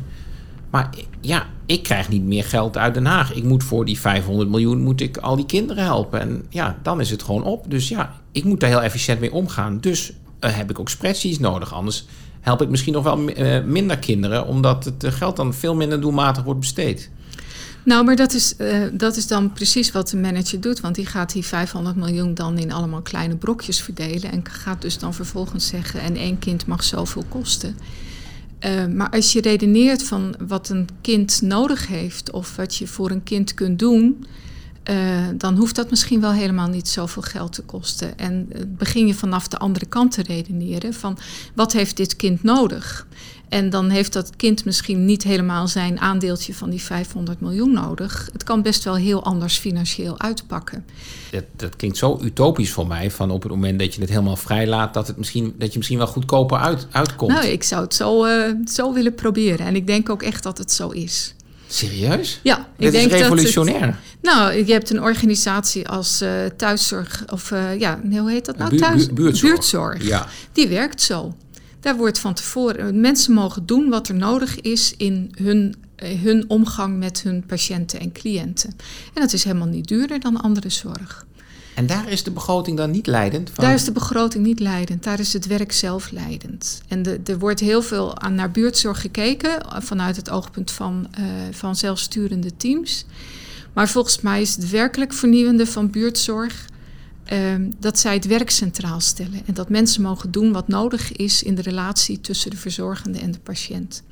Maar 0.71 0.91
ja, 1.21 1.47
ik 1.71 1.83
krijg 1.83 2.09
niet 2.09 2.23
meer 2.23 2.45
geld 2.45 2.77
uit 2.77 2.95
Den 2.95 3.07
Haag. 3.07 3.35
Ik 3.35 3.43
moet 3.43 3.65
voor 3.65 3.85
die 3.85 4.01
500 4.01 4.49
miljoen 4.49 4.83
moet 4.83 5.01
ik 5.01 5.17
al 5.17 5.37
die 5.37 5.47
kinderen 5.47 5.85
helpen. 5.85 6.21
En 6.21 6.45
ja, 6.49 6.79
dan 6.83 7.01
is 7.01 7.11
het 7.11 7.23
gewoon 7.23 7.45
op. 7.45 7.71
Dus 7.71 7.89
ja, 7.89 8.15
ik 8.33 8.45
moet 8.45 8.61
daar 8.61 8.71
heel 8.71 8.83
efficiënt 8.83 9.21
mee 9.21 9.33
omgaan. 9.33 9.81
Dus 9.81 10.13
uh, 10.41 10.57
heb 10.57 10.71
ik 10.71 10.79
ook 10.79 10.89
spreadsheets 10.89 11.39
nodig. 11.39 11.75
Anders 11.75 12.07
help 12.41 12.63
ik 12.63 12.69
misschien 12.69 12.93
nog 12.93 13.05
wel 13.05 13.29
uh, 13.29 13.65
minder 13.65 13.99
kinderen, 13.99 14.47
omdat 14.47 14.85
het 14.85 15.05
uh, 15.05 15.13
geld 15.13 15.37
dan 15.37 15.55
veel 15.55 15.75
minder 15.75 16.01
doelmatig 16.01 16.43
wordt 16.43 16.61
besteed. 16.61 17.11
Nou, 17.85 18.05
maar 18.05 18.17
dat 18.17 18.33
is, 18.33 18.55
dat 18.93 19.17
is 19.17 19.27
dan 19.27 19.53
precies 19.53 19.93
wat 19.93 20.09
de 20.09 20.17
manager 20.17 20.61
doet. 20.61 20.81
Want 20.81 20.95
die 20.95 21.07
gaat 21.07 21.33
die 21.33 21.45
500 21.45 21.97
miljoen 21.97 22.35
dan 22.35 22.59
in 22.59 22.73
allemaal 22.73 23.03
kleine 23.03 23.37
brokjes 23.37 23.83
verdelen. 23.83 24.33
En 24.33 24.43
gaat 24.51 24.83
dus 24.83 24.99
dan 24.99 25.15
vervolgens 25.15 25.67
zeggen: 25.67 26.01
en 26.01 26.17
één 26.17 26.39
kind 26.39 26.67
mag 26.67 26.85
zoveel 26.85 27.25
kosten. 27.29 27.77
Uh, 28.67 28.87
maar 28.87 29.11
als 29.11 29.33
je 29.33 29.41
redeneert 29.41 30.03
van 30.03 30.35
wat 30.47 30.69
een 30.69 30.89
kind 31.01 31.43
nodig 31.43 31.87
heeft 31.87 32.31
of 32.31 32.57
wat 32.57 32.77
je 32.77 32.87
voor 32.87 33.11
een 33.11 33.23
kind 33.23 33.55
kunt 33.55 33.79
doen, 33.79 34.25
uh, 34.91 35.29
dan 35.35 35.57
hoeft 35.57 35.77
dat 35.77 35.91
misschien 35.91 36.21
wel 36.21 36.33
helemaal 36.33 36.69
niet 36.69 36.89
zoveel 36.89 37.23
geld 37.23 37.53
te 37.53 37.63
kosten. 37.63 38.19
En 38.19 38.49
uh, 38.53 38.63
begin 38.69 39.07
je 39.07 39.15
vanaf 39.15 39.49
de 39.49 39.59
andere 39.59 39.87
kant 39.87 40.13
te 40.13 40.23
redeneren 40.23 40.95
van 40.95 41.19
wat 41.55 41.73
heeft 41.73 41.97
dit 41.97 42.17
kind 42.17 42.43
nodig? 42.43 43.07
En 43.51 43.71
dan 43.71 43.89
heeft 43.89 44.13
dat 44.13 44.37
kind 44.37 44.65
misschien 44.65 45.05
niet 45.05 45.23
helemaal 45.23 45.69
zijn 45.69 46.01
aandeeltje 46.01 46.55
van 46.55 46.71
die 46.71 46.81
500 46.81 47.41
miljoen 47.41 47.73
nodig. 47.73 48.29
Het 48.33 48.45
kan 48.45 48.63
best 48.63 48.85
wel 48.85 48.95
heel 48.95 49.25
anders 49.25 49.59
financieel 49.59 50.21
uitpakken. 50.21 50.85
Dat, 51.31 51.45
dat 51.57 51.77
klinkt 51.77 51.97
zo 51.97 52.19
utopisch 52.23 52.71
voor 52.71 52.87
mij, 52.87 53.11
van 53.11 53.31
op 53.31 53.43
het 53.43 53.53
moment 53.53 53.79
dat 53.79 53.95
je 53.95 54.01
het 54.01 54.11
helemaal 54.11 54.37
vrijlaat, 54.37 54.95
dat, 54.95 55.07
het 55.07 55.17
misschien, 55.17 55.55
dat 55.59 55.71
je 55.71 55.77
misschien 55.79 55.99
wel 55.99 56.07
goedkoper 56.07 56.59
uit, 56.59 56.87
uitkomt. 56.91 57.33
Nou, 57.33 57.47
ik 57.47 57.63
zou 57.63 57.83
het 57.83 57.95
zo, 57.95 58.27
uh, 58.27 58.55
zo 58.65 58.93
willen 58.93 59.15
proberen. 59.15 59.67
En 59.67 59.77
ik 59.77 59.87
denk 59.87 60.09
ook 60.09 60.23
echt 60.23 60.43
dat 60.43 60.59
het 60.59 60.73
zo 60.73 60.89
is. 60.89 61.35
Serieus? 61.67 62.41
Ja, 62.43 62.69
ik 62.77 62.91
denk 62.91 63.13
is 63.13 63.21
revolutionair. 63.21 63.81
Dat 63.81 63.89
het, 63.89 64.23
nou, 64.23 64.65
je 64.67 64.73
hebt 64.73 64.91
een 64.91 65.03
organisatie 65.03 65.89
als 65.89 66.23
uh, 66.23 66.31
thuiszorg, 66.57 67.25
of 67.33 67.51
uh, 67.51 67.79
ja, 67.79 68.01
hoe 68.11 68.31
heet 68.31 68.45
dat 68.45 68.59
nou? 68.59 68.77
Thuis, 68.77 69.13
buurtzorg. 69.13 69.53
buurtzorg. 69.53 70.07
Ja. 70.07 70.27
Die 70.53 70.69
werkt 70.69 71.01
zo. 71.01 71.35
Daar 71.81 71.97
wordt 71.97 72.19
van 72.19 72.35
tevoren, 72.35 73.01
mensen 73.01 73.35
mogen 73.35 73.67
doen 73.67 73.89
wat 73.89 74.09
er 74.09 74.15
nodig 74.15 74.61
is 74.61 74.95
in 74.97 75.35
hun, 75.43 75.75
hun 75.97 76.45
omgang 76.49 76.99
met 76.99 77.23
hun 77.23 77.45
patiënten 77.47 78.01
en 78.01 78.13
cliënten. 78.13 78.71
En 79.15 79.21
dat 79.21 79.33
is 79.33 79.45
helemaal 79.45 79.67
niet 79.67 79.89
duurder 79.89 80.21
dan 80.21 80.41
andere 80.41 80.71
zorg. 80.71 81.27
En 81.75 81.87
daar 81.87 82.09
is 82.09 82.23
de 82.23 82.31
begroting 82.31 82.77
dan 82.77 82.91
niet 82.91 83.07
leidend? 83.07 83.51
Van? 83.51 83.65
Daar 83.65 83.75
is 83.75 83.85
de 83.85 83.93
begroting 83.93 84.45
niet 84.45 84.61
leidend. 84.61 85.03
Daar 85.03 85.21
is 85.21 85.33
het 85.33 85.47
werk 85.47 85.73
zelf 85.73 86.11
leidend. 86.11 86.81
En 86.89 87.03
de, 87.03 87.21
er 87.25 87.39
wordt 87.39 87.61
heel 87.61 87.83
veel 87.83 88.19
aan 88.19 88.35
naar 88.35 88.51
buurtzorg 88.51 89.01
gekeken 89.01 89.67
vanuit 89.83 90.17
het 90.17 90.31
oogpunt 90.31 90.71
van, 90.71 91.07
uh, 91.19 91.25
van 91.51 91.77
zelfsturende 91.77 92.57
teams. 92.57 93.05
Maar 93.73 93.89
volgens 93.89 94.21
mij 94.21 94.41
is 94.41 94.57
het 94.57 94.71
werkelijk 94.71 95.13
vernieuwende 95.13 95.67
van 95.67 95.91
buurtzorg 95.91 96.69
uh, 97.33 97.55
dat 97.79 97.99
zij 97.99 98.15
het 98.15 98.27
werk 98.27 98.51
centraal 98.51 99.01
stellen. 99.01 99.41
En 99.47 99.55
dat 99.55 99.69
mensen 99.69 100.03
mogen 100.03 100.31
doen 100.31 100.53
wat 100.53 100.69
nodig 100.69 101.13
is 101.13 101.43
in 101.43 101.55
de 101.55 101.63
relatie 101.63 102.21
tussen 102.21 102.51
de 102.51 102.57
verzorgende 102.57 103.19
en 103.19 103.31
de 103.31 103.39
patiënt. 103.39 104.03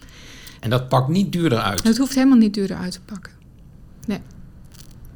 En 0.61 0.71
dat 0.71 0.89
pakt 0.89 1.09
niet 1.09 1.33
duurder 1.33 1.59
uit? 1.59 1.83
Het 1.83 1.99
hoeft 1.99 2.15
helemaal 2.15 2.39
niet 2.39 2.55
duurder 2.55 2.77
uit 2.77 2.93
te 2.93 3.01
pakken. 3.01 3.33
Nee. 4.07 4.21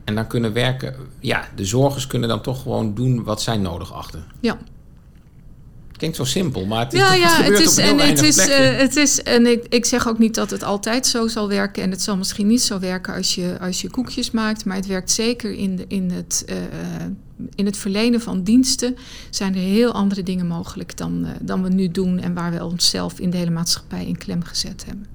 En 0.04 0.14
dan 0.14 0.26
kunnen 0.26 0.52
werken, 0.52 0.94
ja, 1.20 1.48
de 1.56 1.64
zorgers 1.64 2.06
kunnen 2.06 2.28
dan 2.28 2.42
toch 2.42 2.62
gewoon 2.62 2.94
doen 2.94 3.22
wat 3.22 3.42
zij 3.42 3.56
nodig 3.56 3.92
achten. 3.92 4.24
Ja. 4.40 4.58
Klinkt 5.92 6.16
zo 6.16 6.24
simpel, 6.24 6.66
maar 6.66 6.84
het 6.84 6.92
is, 6.92 7.00
ja, 7.00 7.14
ja, 7.14 7.42
het 7.42 7.58
is, 7.58 7.76
en 7.76 7.98
het 7.98 8.22
is, 8.22 8.48
uh, 8.48 8.76
het 8.76 8.96
is, 8.96 9.22
en 9.22 9.46
ik, 9.46 9.66
ik 9.68 9.84
zeg 9.84 10.08
ook 10.08 10.18
niet 10.18 10.34
dat 10.34 10.50
het 10.50 10.62
altijd 10.62 11.06
zo 11.06 11.28
zal 11.28 11.48
werken. 11.48 11.82
En 11.82 11.90
het 11.90 12.02
zal 12.02 12.16
misschien 12.16 12.46
niet 12.46 12.62
zo 12.62 12.78
werken 12.78 13.14
als 13.14 13.34
je, 13.34 13.56
als 13.60 13.80
je 13.80 13.90
koekjes 13.90 14.30
maakt. 14.30 14.64
Maar 14.64 14.76
het 14.76 14.86
werkt 14.86 15.10
zeker 15.10 15.52
in, 15.52 15.76
de, 15.76 15.84
in, 15.88 16.10
het, 16.10 16.44
uh, 16.48 16.56
in 17.54 17.66
het 17.66 17.76
verlenen 17.76 18.20
van 18.20 18.42
diensten. 18.42 18.96
Zijn 19.30 19.54
er 19.54 19.60
heel 19.60 19.92
andere 19.92 20.22
dingen 20.22 20.46
mogelijk 20.46 20.96
dan, 20.96 21.24
uh, 21.24 21.30
dan 21.40 21.62
we 21.62 21.68
nu 21.68 21.88
doen. 21.88 22.18
En 22.18 22.34
waar 22.34 22.52
we 22.52 22.64
onszelf 22.64 23.20
in 23.20 23.30
de 23.30 23.36
hele 23.36 23.50
maatschappij 23.50 24.06
in 24.06 24.18
klem 24.18 24.42
gezet 24.42 24.84
hebben 24.86 25.06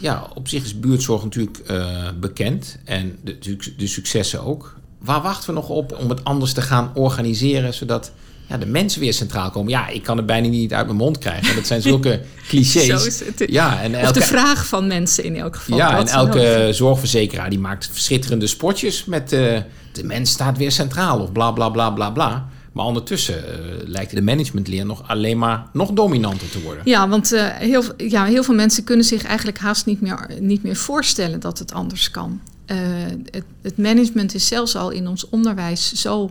ja, 0.00 0.30
op 0.34 0.48
zich 0.48 0.64
is 0.64 0.80
buurtzorg 0.80 1.22
natuurlijk 1.22 1.60
uh, 1.70 2.08
bekend 2.20 2.78
en 2.84 3.18
de, 3.24 3.38
de, 3.76 3.86
successen 3.86 4.42
ook. 4.42 4.76
Waar 4.98 5.22
wachten 5.22 5.48
we 5.48 5.60
nog 5.60 5.68
op 5.68 5.98
om 6.00 6.08
het 6.08 6.24
anders 6.24 6.52
te 6.52 6.62
gaan 6.62 6.90
organiseren, 6.94 7.74
zodat 7.74 8.12
ja, 8.48 8.56
de 8.56 8.66
mensen 8.66 9.00
weer 9.00 9.14
centraal 9.14 9.50
komen? 9.50 9.70
Ja, 9.70 9.88
ik 9.88 10.02
kan 10.02 10.16
het 10.16 10.26
bijna 10.26 10.48
niet 10.48 10.72
uit 10.72 10.86
mijn 10.86 10.98
mond 10.98 11.18
krijgen. 11.18 11.54
Dat 11.54 11.66
zijn 11.66 11.82
zulke 11.82 12.20
clichés. 12.48 13.22
Ja, 13.36 13.82
en 13.82 13.94
elke, 13.94 14.06
of 14.06 14.12
de 14.12 14.20
vraag 14.20 14.66
van 14.66 14.86
mensen 14.86 15.24
in 15.24 15.36
elk 15.36 15.56
geval. 15.56 15.76
Ja, 15.76 15.98
en 15.98 16.06
elke 16.06 16.68
zorgverzekeraar 16.72 17.50
die 17.50 17.58
maakt 17.58 17.88
verschitterende 17.92 18.46
spotjes 18.46 19.04
met 19.04 19.32
uh, 19.32 19.58
de 19.92 20.04
mens 20.04 20.30
staat 20.30 20.56
weer 20.56 20.72
centraal 20.72 21.20
of 21.20 21.32
bla 21.32 21.50
bla 21.50 21.68
bla 21.68 21.90
bla 21.90 22.10
bla. 22.10 22.48
Maar 22.72 22.84
ondertussen 22.84 23.34
uh, 23.34 23.88
lijkt 23.88 24.14
de 24.14 24.22
managementleer 24.22 24.86
nog 24.86 25.08
alleen 25.08 25.38
maar 25.38 25.66
nog 25.72 25.90
dominanter 25.90 26.50
te 26.50 26.62
worden. 26.62 26.82
Ja, 26.84 27.08
want 27.08 27.32
uh, 27.32 27.46
heel, 27.46 27.82
ja, 27.96 28.24
heel 28.24 28.42
veel 28.44 28.54
mensen 28.54 28.84
kunnen 28.84 29.04
zich 29.04 29.24
eigenlijk 29.24 29.58
haast 29.58 29.86
niet 29.86 30.00
meer, 30.00 30.30
niet 30.40 30.62
meer 30.62 30.76
voorstellen 30.76 31.40
dat 31.40 31.58
het 31.58 31.72
anders 31.72 32.10
kan. 32.10 32.40
Het, 32.66 33.44
het, 33.62 33.76
management 33.78 34.34
is 34.34 34.46
zelfs 34.46 34.76
al 34.76 34.90
in 34.90 35.08
ons 35.08 35.28
onderwijs 35.28 35.92
zo, 35.92 36.30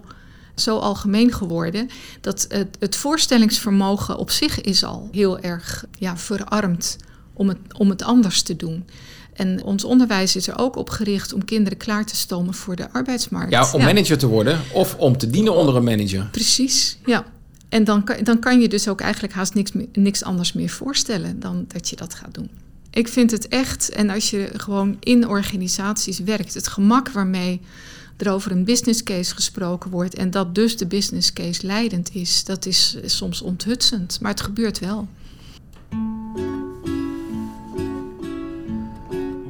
zo 0.59 0.77
algemeen 0.77 1.33
geworden 1.33 1.89
dat 2.21 2.45
het, 2.49 2.77
het 2.79 2.95
voorstellingsvermogen 2.95 4.17
op 4.17 4.31
zich 4.31 4.61
is 4.61 4.83
al 4.83 5.09
heel 5.11 5.39
erg 5.39 5.85
ja, 5.99 6.17
verarmd 6.17 6.97
om 7.33 7.47
het, 7.47 7.57
om 7.77 7.89
het 7.89 8.03
anders 8.03 8.41
te 8.41 8.55
doen. 8.55 8.85
En 9.33 9.63
ons 9.63 9.83
onderwijs 9.83 10.35
is 10.35 10.47
er 10.47 10.57
ook 10.57 10.75
op 10.75 10.89
gericht 10.89 11.33
om 11.33 11.45
kinderen 11.45 11.77
klaar 11.77 12.05
te 12.05 12.15
stomen 12.15 12.53
voor 12.53 12.75
de 12.75 12.91
arbeidsmarkt. 12.91 13.51
Ja, 13.51 13.71
om 13.71 13.81
manager 13.81 14.17
te 14.17 14.27
worden 14.27 14.61
of 14.73 14.95
om 14.95 15.17
te 15.17 15.29
dienen 15.29 15.55
onder 15.55 15.75
een 15.75 15.83
manager. 15.83 16.27
Precies, 16.31 16.97
ja. 17.05 17.25
En 17.69 17.83
dan 17.83 18.03
kan, 18.03 18.23
dan 18.23 18.39
kan 18.39 18.61
je 18.61 18.67
dus 18.67 18.87
ook 18.87 19.01
eigenlijk 19.01 19.33
haast 19.33 19.53
niks, 19.53 19.71
niks 19.93 20.23
anders 20.23 20.53
meer 20.53 20.69
voorstellen 20.69 21.39
dan 21.39 21.65
dat 21.67 21.89
je 21.89 21.95
dat 21.95 22.13
gaat 22.13 22.33
doen. 22.33 22.49
Ik 22.91 23.07
vind 23.07 23.31
het 23.31 23.47
echt, 23.47 23.89
en 23.89 24.09
als 24.09 24.29
je 24.29 24.49
gewoon 24.53 24.97
in 24.99 25.27
organisaties 25.27 26.19
werkt, 26.19 26.53
het 26.53 26.67
gemak 26.67 27.09
waarmee 27.09 27.61
er 28.17 28.31
over 28.31 28.51
een 28.51 28.65
business 28.65 29.03
case 29.03 29.33
gesproken 29.33 29.91
wordt 29.91 30.15
en 30.15 30.31
dat 30.31 30.55
dus 30.55 30.77
de 30.77 30.87
business 30.87 31.33
case 31.33 31.65
leidend 31.65 32.15
is, 32.15 32.43
dat 32.43 32.65
is 32.65 32.97
soms 33.05 33.41
onthutsend, 33.41 34.19
maar 34.21 34.31
het 34.31 34.41
gebeurt 34.41 34.79
wel. 34.79 35.07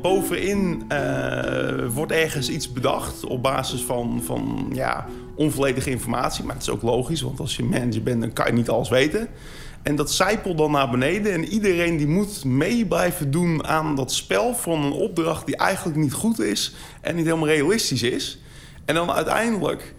bovenin 0.08 0.84
uh, 0.92 1.88
wordt 1.94 2.12
ergens 2.12 2.50
iets 2.50 2.72
bedacht 2.72 3.26
op 3.26 3.44
basis 3.44 3.82
van, 3.82 4.22
van 4.24 4.70
ja, 4.74 5.06
onvolledige 5.36 5.90
informatie. 5.90 6.44
Maar 6.44 6.54
het 6.54 6.64
is 6.64 6.70
ook 6.70 6.82
logisch, 6.82 7.22
want 7.22 7.40
als 7.40 7.56
je 7.56 7.64
manager 7.64 8.04
bent, 8.04 8.22
dan 8.22 8.34
kan 8.34 8.46
je 8.46 8.52
niet 8.52 8.70
alles 8.70 8.90
weten. 8.90 9.28
En 9.84 9.96
dat 9.96 10.12
zijpelt 10.12 10.58
dan 10.58 10.72
naar 10.72 10.90
beneden. 10.90 11.34
En 11.34 11.46
iedereen 11.46 11.98
die 11.98 12.08
moet 12.08 12.44
mee 12.44 12.86
blijven 12.86 13.32
doen 13.32 13.66
aan 13.66 13.96
dat 13.96 14.12
spel 14.12 14.54
van 14.54 14.84
een 14.84 14.92
opdracht 14.92 15.46
die 15.46 15.58
eigenlijk 15.58 15.98
niet 15.98 16.14
goed 16.14 16.40
is 16.40 16.76
en 17.02 17.16
niet 17.16 17.26
helemaal 17.26 17.48
realistisch 17.48 18.04
is. 18.04 18.40
En 18.88 18.96
dan 18.96 19.12
uiteindelijk 19.12 19.94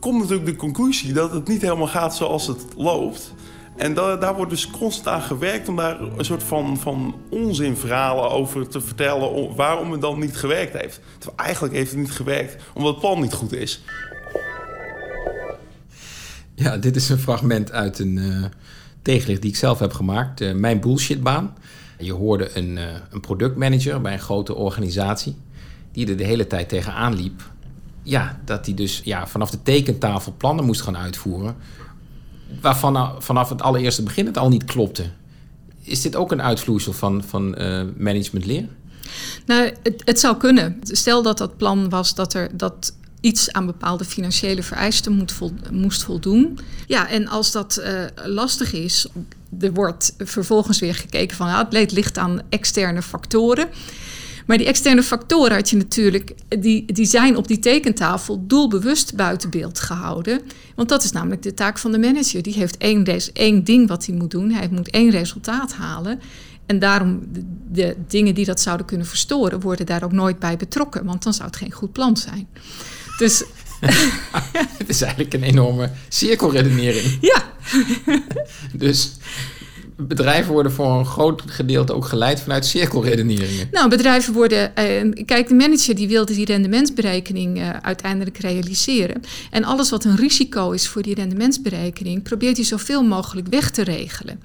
komt 0.00 0.20
natuurlijk 0.20 0.46
de 0.46 0.56
conclusie 0.56 1.12
dat 1.12 1.32
het 1.32 1.48
niet 1.48 1.62
helemaal 1.62 1.86
gaat 1.86 2.16
zoals 2.16 2.46
het 2.46 2.64
loopt. 2.76 3.34
En 3.76 3.94
daar, 3.94 4.34
wordt 4.34 4.50
dus 4.50 4.70
constant 4.70 5.16
aan 5.16 5.22
gewerkt 5.22 5.68
om 5.68 5.76
daar 5.76 6.00
een 6.00 6.24
soort 6.24 6.42
van, 6.42 6.76
van 6.76 7.14
onzinverhalen 7.30 8.30
over 8.30 8.68
te 8.68 8.80
vertellen 8.80 9.54
waarom 9.54 9.92
het 9.92 10.00
dan 10.00 10.18
niet 10.18 10.36
gewerkt 10.36 10.80
heeft. 10.80 11.00
Terwijl 11.18 11.38
eigenlijk 11.38 11.74
heeft 11.74 11.90
het 11.90 12.00
niet 12.00 12.10
gewerkt 12.10 12.56
omdat 12.74 12.90
het 12.90 13.00
plan 13.00 13.20
niet 13.20 13.32
goed 13.32 13.52
is. 13.52 13.82
Ja, 16.54 16.76
dit 16.76 16.96
is 16.96 17.08
een 17.08 17.18
fragment 17.18 17.72
uit 17.72 17.98
een 17.98 18.16
uh, 18.16 18.44
tegenlicht 19.02 19.42
die 19.42 19.50
ik 19.50 19.56
zelf 19.56 19.78
heb 19.78 19.92
gemaakt. 19.92 20.40
Uh, 20.40 20.54
mijn 20.54 20.80
bullshitbaan. 20.80 21.56
Je 21.98 22.12
hoorde 22.12 22.56
een, 22.56 22.76
uh, 22.76 22.84
een 23.10 23.20
productmanager 23.20 24.00
bij 24.00 24.12
een 24.12 24.18
grote 24.18 24.54
organisatie 24.54 25.36
die 25.92 26.08
er 26.08 26.16
de 26.16 26.24
hele 26.24 26.46
tijd 26.46 26.68
tegenaan 26.68 27.14
liep. 27.14 27.42
Ja, 28.08 28.40
dat 28.44 28.66
hij 28.66 28.74
dus 28.74 29.00
ja, 29.04 29.26
vanaf 29.26 29.50
de 29.50 29.62
tekentafel 29.62 30.34
plannen 30.36 30.64
moest 30.64 30.80
gaan 30.80 30.96
uitvoeren 30.96 31.56
waarvan 32.60 33.22
vanaf 33.22 33.48
het 33.48 33.62
allereerste 33.62 34.02
begin 34.02 34.26
het 34.26 34.38
al 34.38 34.48
niet 34.48 34.64
klopte. 34.64 35.04
Is 35.82 36.02
dit 36.02 36.16
ook 36.16 36.32
een 36.32 36.42
uitvloeisel 36.42 36.92
van, 36.92 37.24
van 37.26 37.62
uh, 37.62 37.82
managementleer? 37.96 38.68
Nou, 39.46 39.72
het, 39.82 40.02
het, 40.04 40.20
zou 40.20 40.36
kunnen. 40.36 40.80
Stel 40.82 41.22
dat 41.22 41.38
dat 41.38 41.56
plan 41.56 41.88
was 41.88 42.14
dat 42.14 42.34
er 42.34 42.56
dat 42.56 42.94
iets 43.20 43.52
aan 43.52 43.66
bepaalde 43.66 44.04
financiële 44.04 44.62
vereisten 44.62 45.26
moest 45.70 46.02
voldoen. 46.02 46.58
Ja, 46.86 47.08
en 47.08 47.28
als 47.28 47.52
dat 47.52 47.80
uh, 47.82 48.04
lastig 48.26 48.72
is, 48.72 49.06
er 49.60 49.72
wordt 49.72 50.14
vervolgens 50.18 50.78
weer 50.78 50.94
gekeken 50.94 51.36
van 51.36 51.48
ja, 51.48 51.68
het 51.70 51.92
ligt 51.92 52.18
aan 52.18 52.40
externe 52.48 53.02
factoren. 53.02 53.68
Maar 54.48 54.58
die 54.58 54.66
externe 54.66 55.02
factoren 55.02 55.56
had 55.56 55.70
je 55.70 55.76
natuurlijk, 55.76 56.34
die, 56.58 56.92
die 56.92 57.06
zijn 57.06 57.36
op 57.36 57.48
die 57.48 57.58
tekentafel 57.58 58.46
doelbewust 58.46 59.14
buiten 59.14 59.50
beeld 59.50 59.80
gehouden. 59.80 60.40
Want 60.74 60.88
dat 60.88 61.04
is 61.04 61.12
namelijk 61.12 61.42
de 61.42 61.54
taak 61.54 61.78
van 61.78 61.92
de 61.92 61.98
manager. 61.98 62.42
Die 62.42 62.54
heeft 62.54 62.76
één, 62.76 63.04
één 63.32 63.64
ding 63.64 63.88
wat 63.88 64.06
hij 64.06 64.14
moet 64.14 64.30
doen. 64.30 64.50
Hij 64.50 64.68
moet 64.70 64.90
één 64.90 65.10
resultaat 65.10 65.72
halen. 65.72 66.20
En 66.66 66.78
daarom 66.78 67.20
de, 67.32 67.42
de, 67.70 67.96
dingen 68.06 68.34
die 68.34 68.44
dat 68.44 68.60
zouden 68.60 68.86
kunnen 68.86 69.06
verstoren, 69.06 69.60
worden 69.60 69.86
daar 69.86 70.04
ook 70.04 70.12
nooit 70.12 70.38
bij 70.38 70.56
betrokken. 70.56 71.04
Want 71.04 71.22
dan 71.22 71.34
zou 71.34 71.46
het 71.46 71.56
geen 71.56 71.72
goed 71.72 71.92
plan 71.92 72.16
zijn. 72.16 72.48
Dus. 73.18 73.44
het 74.78 74.88
is 74.88 75.02
eigenlijk 75.02 75.34
een 75.34 75.42
enorme 75.42 75.90
cirkelredenering. 76.08 77.18
Ja. 77.20 77.44
dus 78.84 79.16
bedrijven 80.00 80.52
worden 80.52 80.72
voor 80.72 80.90
een 80.90 81.06
groot 81.06 81.42
gedeelte 81.46 81.92
ook 81.92 82.04
geleid 82.04 82.40
vanuit 82.40 82.66
cirkelredeneringen. 82.66 83.68
Nou, 83.72 83.88
bedrijven 83.88 84.32
worden. 84.32 84.72
Uh, 84.78 85.24
kijk, 85.24 85.48
de 85.48 85.54
manager 85.54 85.94
die 85.94 86.08
wilde 86.08 86.34
die 86.34 86.44
rendementsberekening 86.44 87.58
uh, 87.58 87.70
uiteindelijk 87.70 88.38
realiseren. 88.38 89.22
En 89.50 89.64
alles 89.64 89.90
wat 89.90 90.04
een 90.04 90.16
risico 90.16 90.70
is 90.70 90.88
voor 90.88 91.02
die 91.02 91.14
rendementsberekening, 91.14 92.22
probeert 92.22 92.56
hij 92.56 92.66
zoveel 92.66 93.02
mogelijk 93.02 93.46
weg 93.48 93.70
te 93.70 93.84
regelen. 93.84 94.40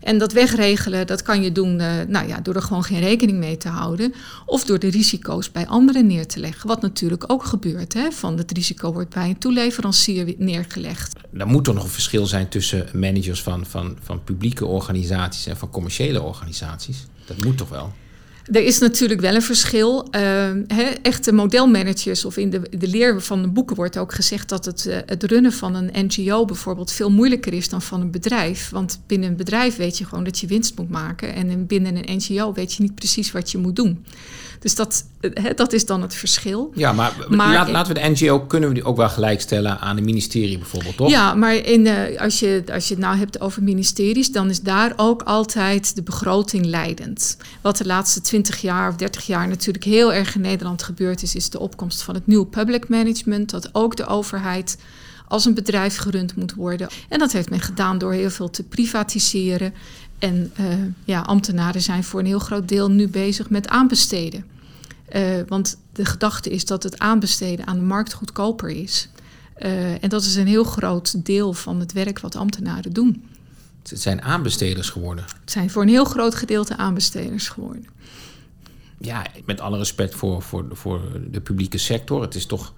En 0.00 0.18
dat 0.18 0.32
wegregelen, 0.32 1.06
dat 1.06 1.22
kan 1.22 1.42
je 1.42 1.52
doen 1.52 1.80
uh, 1.80 1.92
nou 2.08 2.28
ja, 2.28 2.40
door 2.40 2.54
er 2.54 2.62
gewoon 2.62 2.84
geen 2.84 3.00
rekening 3.00 3.38
mee 3.38 3.56
te 3.56 3.68
houden. 3.68 4.14
Of 4.46 4.64
door 4.64 4.78
de 4.78 4.88
risico's 4.88 5.50
bij 5.50 5.66
anderen 5.66 6.06
neer 6.06 6.26
te 6.26 6.40
leggen. 6.40 6.68
Wat 6.68 6.82
natuurlijk 6.82 7.24
ook 7.26 7.44
gebeurt. 7.44 7.94
Hè? 7.94 8.10
Van 8.10 8.38
het 8.38 8.52
risico 8.52 8.92
wordt 8.92 9.14
bij 9.14 9.28
een 9.28 9.38
toeleverancier 9.38 10.34
neergelegd. 10.38 11.18
Er 11.32 11.46
moet 11.46 11.64
toch 11.64 11.74
nog 11.74 11.84
een 11.84 11.90
verschil 11.90 12.26
zijn 12.26 12.48
tussen 12.48 12.88
managers 12.92 13.42
van, 13.42 13.66
van, 13.66 13.96
van 14.02 14.24
publieke 14.24 14.66
organisaties 14.66 15.46
en 15.46 15.56
van 15.56 15.70
commerciële 15.70 16.22
organisaties? 16.22 17.06
Dat 17.26 17.44
moet 17.44 17.56
toch 17.56 17.68
wel? 17.68 17.92
Er 18.52 18.64
is 18.64 18.78
natuurlijk 18.78 19.20
wel 19.20 19.34
een 19.34 19.42
verschil. 19.42 20.08
Uh, 20.10 20.50
echte 21.02 21.32
modelmanagers 21.32 22.24
of 22.24 22.36
in 22.36 22.50
de, 22.50 22.60
de 22.78 22.88
leer 22.88 23.22
van 23.22 23.42
de 23.42 23.48
boeken 23.48 23.76
wordt 23.76 23.98
ook 23.98 24.14
gezegd 24.14 24.48
dat 24.48 24.64
het, 24.64 24.86
uh, 24.86 24.96
het 25.06 25.22
runnen 25.22 25.52
van 25.52 25.74
een 25.74 26.06
NGO 26.06 26.44
bijvoorbeeld 26.44 26.92
veel 26.92 27.10
moeilijker 27.10 27.52
is 27.52 27.68
dan 27.68 27.82
van 27.82 28.00
een 28.00 28.10
bedrijf. 28.10 28.70
Want 28.70 29.00
binnen 29.06 29.28
een 29.28 29.36
bedrijf 29.36 29.76
weet 29.76 29.98
je 29.98 30.04
gewoon 30.04 30.24
dat 30.24 30.38
je 30.38 30.46
winst 30.46 30.76
moet 30.78 30.90
maken 30.90 31.34
en 31.34 31.66
binnen 31.66 31.96
een 31.96 32.16
NGO 32.16 32.52
weet 32.52 32.74
je 32.74 32.82
niet 32.82 32.94
precies 32.94 33.32
wat 33.32 33.50
je 33.50 33.58
moet 33.58 33.76
doen. 33.76 34.04
Dus 34.58 34.74
dat, 34.74 35.04
dat 35.54 35.72
is 35.72 35.86
dan 35.86 36.02
het 36.02 36.14
verschil. 36.14 36.70
Ja, 36.74 36.92
maar, 36.92 37.12
laat, 37.28 37.68
laten 37.68 37.94
we 37.94 38.00
de 38.00 38.08
NGO 38.08 38.40
kunnen 38.40 38.68
we 38.68 38.74
die 38.74 38.84
ook 38.84 38.96
wel 38.96 39.08
gelijkstellen 39.08 39.80
aan 39.80 39.96
een 39.96 40.04
ministerie 40.04 40.58
bijvoorbeeld, 40.58 40.96
toch? 40.96 41.10
Ja, 41.10 41.34
maar 41.34 41.54
in, 41.54 41.86
uh, 41.86 42.20
als, 42.20 42.40
je, 42.40 42.62
als 42.72 42.88
je 42.88 42.94
het 42.94 43.02
nou 43.02 43.16
hebt 43.16 43.40
over 43.40 43.62
ministeries, 43.62 44.32
dan 44.32 44.50
is 44.50 44.60
daar 44.60 44.92
ook 44.96 45.22
altijd 45.22 45.94
de 45.94 46.02
begroting 46.02 46.64
leidend. 46.64 47.36
Wat 47.60 47.76
de 47.76 47.86
laatste 47.86 48.20
20 48.20 48.60
jaar 48.60 48.88
of 48.88 48.96
30 48.96 49.26
jaar 49.26 49.48
natuurlijk 49.48 49.84
heel 49.84 50.12
erg 50.12 50.34
in 50.34 50.40
Nederland 50.40 50.82
gebeurd 50.82 51.22
is, 51.22 51.34
is 51.34 51.50
de 51.50 51.58
opkomst 51.58 52.02
van 52.02 52.14
het 52.14 52.26
nieuwe 52.26 52.46
public 52.46 52.88
management. 52.88 53.50
Dat 53.50 53.68
ook 53.72 53.96
de 53.96 54.06
overheid 54.06 54.78
als 55.28 55.44
een 55.44 55.54
bedrijf 55.54 55.96
gerund 55.96 56.36
moet 56.36 56.54
worden. 56.54 56.88
En 57.08 57.18
dat 57.18 57.32
heeft 57.32 57.50
men 57.50 57.60
gedaan 57.60 57.98
door 57.98 58.12
heel 58.12 58.30
veel 58.30 58.50
te 58.50 58.62
privatiseren. 58.62 59.74
En 60.18 60.52
uh, 60.60 60.66
ja, 61.04 61.20
ambtenaren 61.20 61.82
zijn 61.82 62.04
voor 62.04 62.20
een 62.20 62.26
heel 62.26 62.38
groot 62.38 62.68
deel 62.68 62.90
nu 62.90 63.08
bezig 63.08 63.50
met 63.50 63.68
aanbesteden. 63.68 64.44
Uh, 65.14 65.22
want 65.48 65.78
de 65.92 66.04
gedachte 66.04 66.50
is 66.50 66.64
dat 66.64 66.82
het 66.82 66.98
aanbesteden 66.98 67.66
aan 67.66 67.78
de 67.78 67.84
markt 67.84 68.12
goedkoper 68.12 68.68
is. 68.68 69.08
Uh, 69.58 70.02
en 70.02 70.08
dat 70.08 70.22
is 70.22 70.36
een 70.36 70.46
heel 70.46 70.64
groot 70.64 71.24
deel 71.24 71.52
van 71.52 71.80
het 71.80 71.92
werk 71.92 72.20
wat 72.20 72.36
ambtenaren 72.36 72.92
doen. 72.92 73.24
Het 73.88 74.00
zijn 74.00 74.22
aanbesteders 74.22 74.90
geworden. 74.90 75.24
Het 75.40 75.50
zijn 75.50 75.70
voor 75.70 75.82
een 75.82 75.88
heel 75.88 76.04
groot 76.04 76.34
gedeelte 76.34 76.76
aanbesteders 76.76 77.48
geworden. 77.48 77.86
Ja, 78.98 79.26
met 79.44 79.60
alle 79.60 79.78
respect 79.78 80.14
voor, 80.14 80.42
voor, 80.42 80.66
voor 80.70 81.00
de 81.30 81.40
publieke 81.40 81.78
sector. 81.78 82.22
Het 82.22 82.34
is 82.34 82.46
toch 82.46 82.72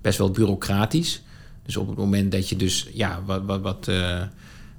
best 0.00 0.18
wel 0.18 0.30
bureaucratisch. 0.30 1.22
Dus 1.66 1.76
op 1.76 1.88
het 1.88 1.96
moment 1.96 2.32
dat 2.32 2.48
je 2.48 2.56
dus 2.56 2.88
ja, 2.92 3.22
wat, 3.26 3.42
wat, 3.44 3.60
wat 3.60 3.86
uh, 3.88 4.22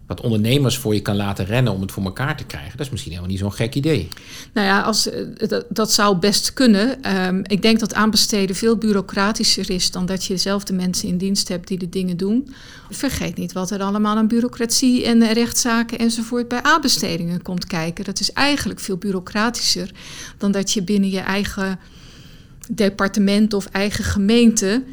wat 0.07 0.21
ondernemers 0.21 0.77
voor 0.77 0.93
je 0.93 1.01
kan 1.01 1.15
laten 1.15 1.45
rennen 1.45 1.73
om 1.73 1.81
het 1.81 1.91
voor 1.91 2.03
elkaar 2.03 2.37
te 2.37 2.43
krijgen. 2.43 2.77
Dat 2.77 2.85
is 2.85 2.91
misschien 2.91 3.11
helemaal 3.11 3.31
niet 3.31 3.41
zo'n 3.41 3.53
gek 3.53 3.75
idee. 3.75 4.07
Nou 4.53 4.67
ja, 4.67 4.81
als, 4.81 5.09
eh, 5.09 5.59
dat, 5.69 5.91
zou 5.91 6.17
best 6.17 6.53
kunnen. 6.53 7.15
Um, 7.17 7.41
ik 7.47 7.61
denk 7.61 7.79
dat 7.79 7.93
aanbesteden 7.93 8.55
veel 8.55 8.77
bureaucratischer 8.77 9.69
is 9.69 9.91
dan 9.91 10.05
dat 10.05 10.25
je 10.25 10.33
dezelfde 10.33 10.73
mensen 10.73 11.07
in 11.07 11.17
dienst 11.17 11.47
hebt 11.47 11.67
die 11.67 11.77
de 11.77 11.89
dingen 11.89 12.17
doen. 12.17 12.53
Vergeet 12.89 13.37
niet 13.37 13.53
wat 13.53 13.71
er 13.71 13.81
allemaal 13.81 14.17
aan 14.17 14.27
bureaucratie 14.27 15.05
en 15.05 15.33
rechtszaken 15.33 15.97
enzovoort 15.97 16.47
bij 16.47 16.61
aanbestedingen 16.61 17.41
komt 17.41 17.65
kijken. 17.65 18.05
Dat 18.05 18.19
is 18.19 18.31
eigenlijk 18.31 18.79
veel 18.79 18.97
bureaucratischer 18.97 19.91
dan 20.37 20.51
dat 20.51 20.71
je 20.71 20.83
binnen 20.83 21.09
je 21.09 21.19
eigen 21.19 21.79
departement 22.69 23.53
of 23.53 23.65
eigen 23.65 24.03
gemeente 24.03 24.83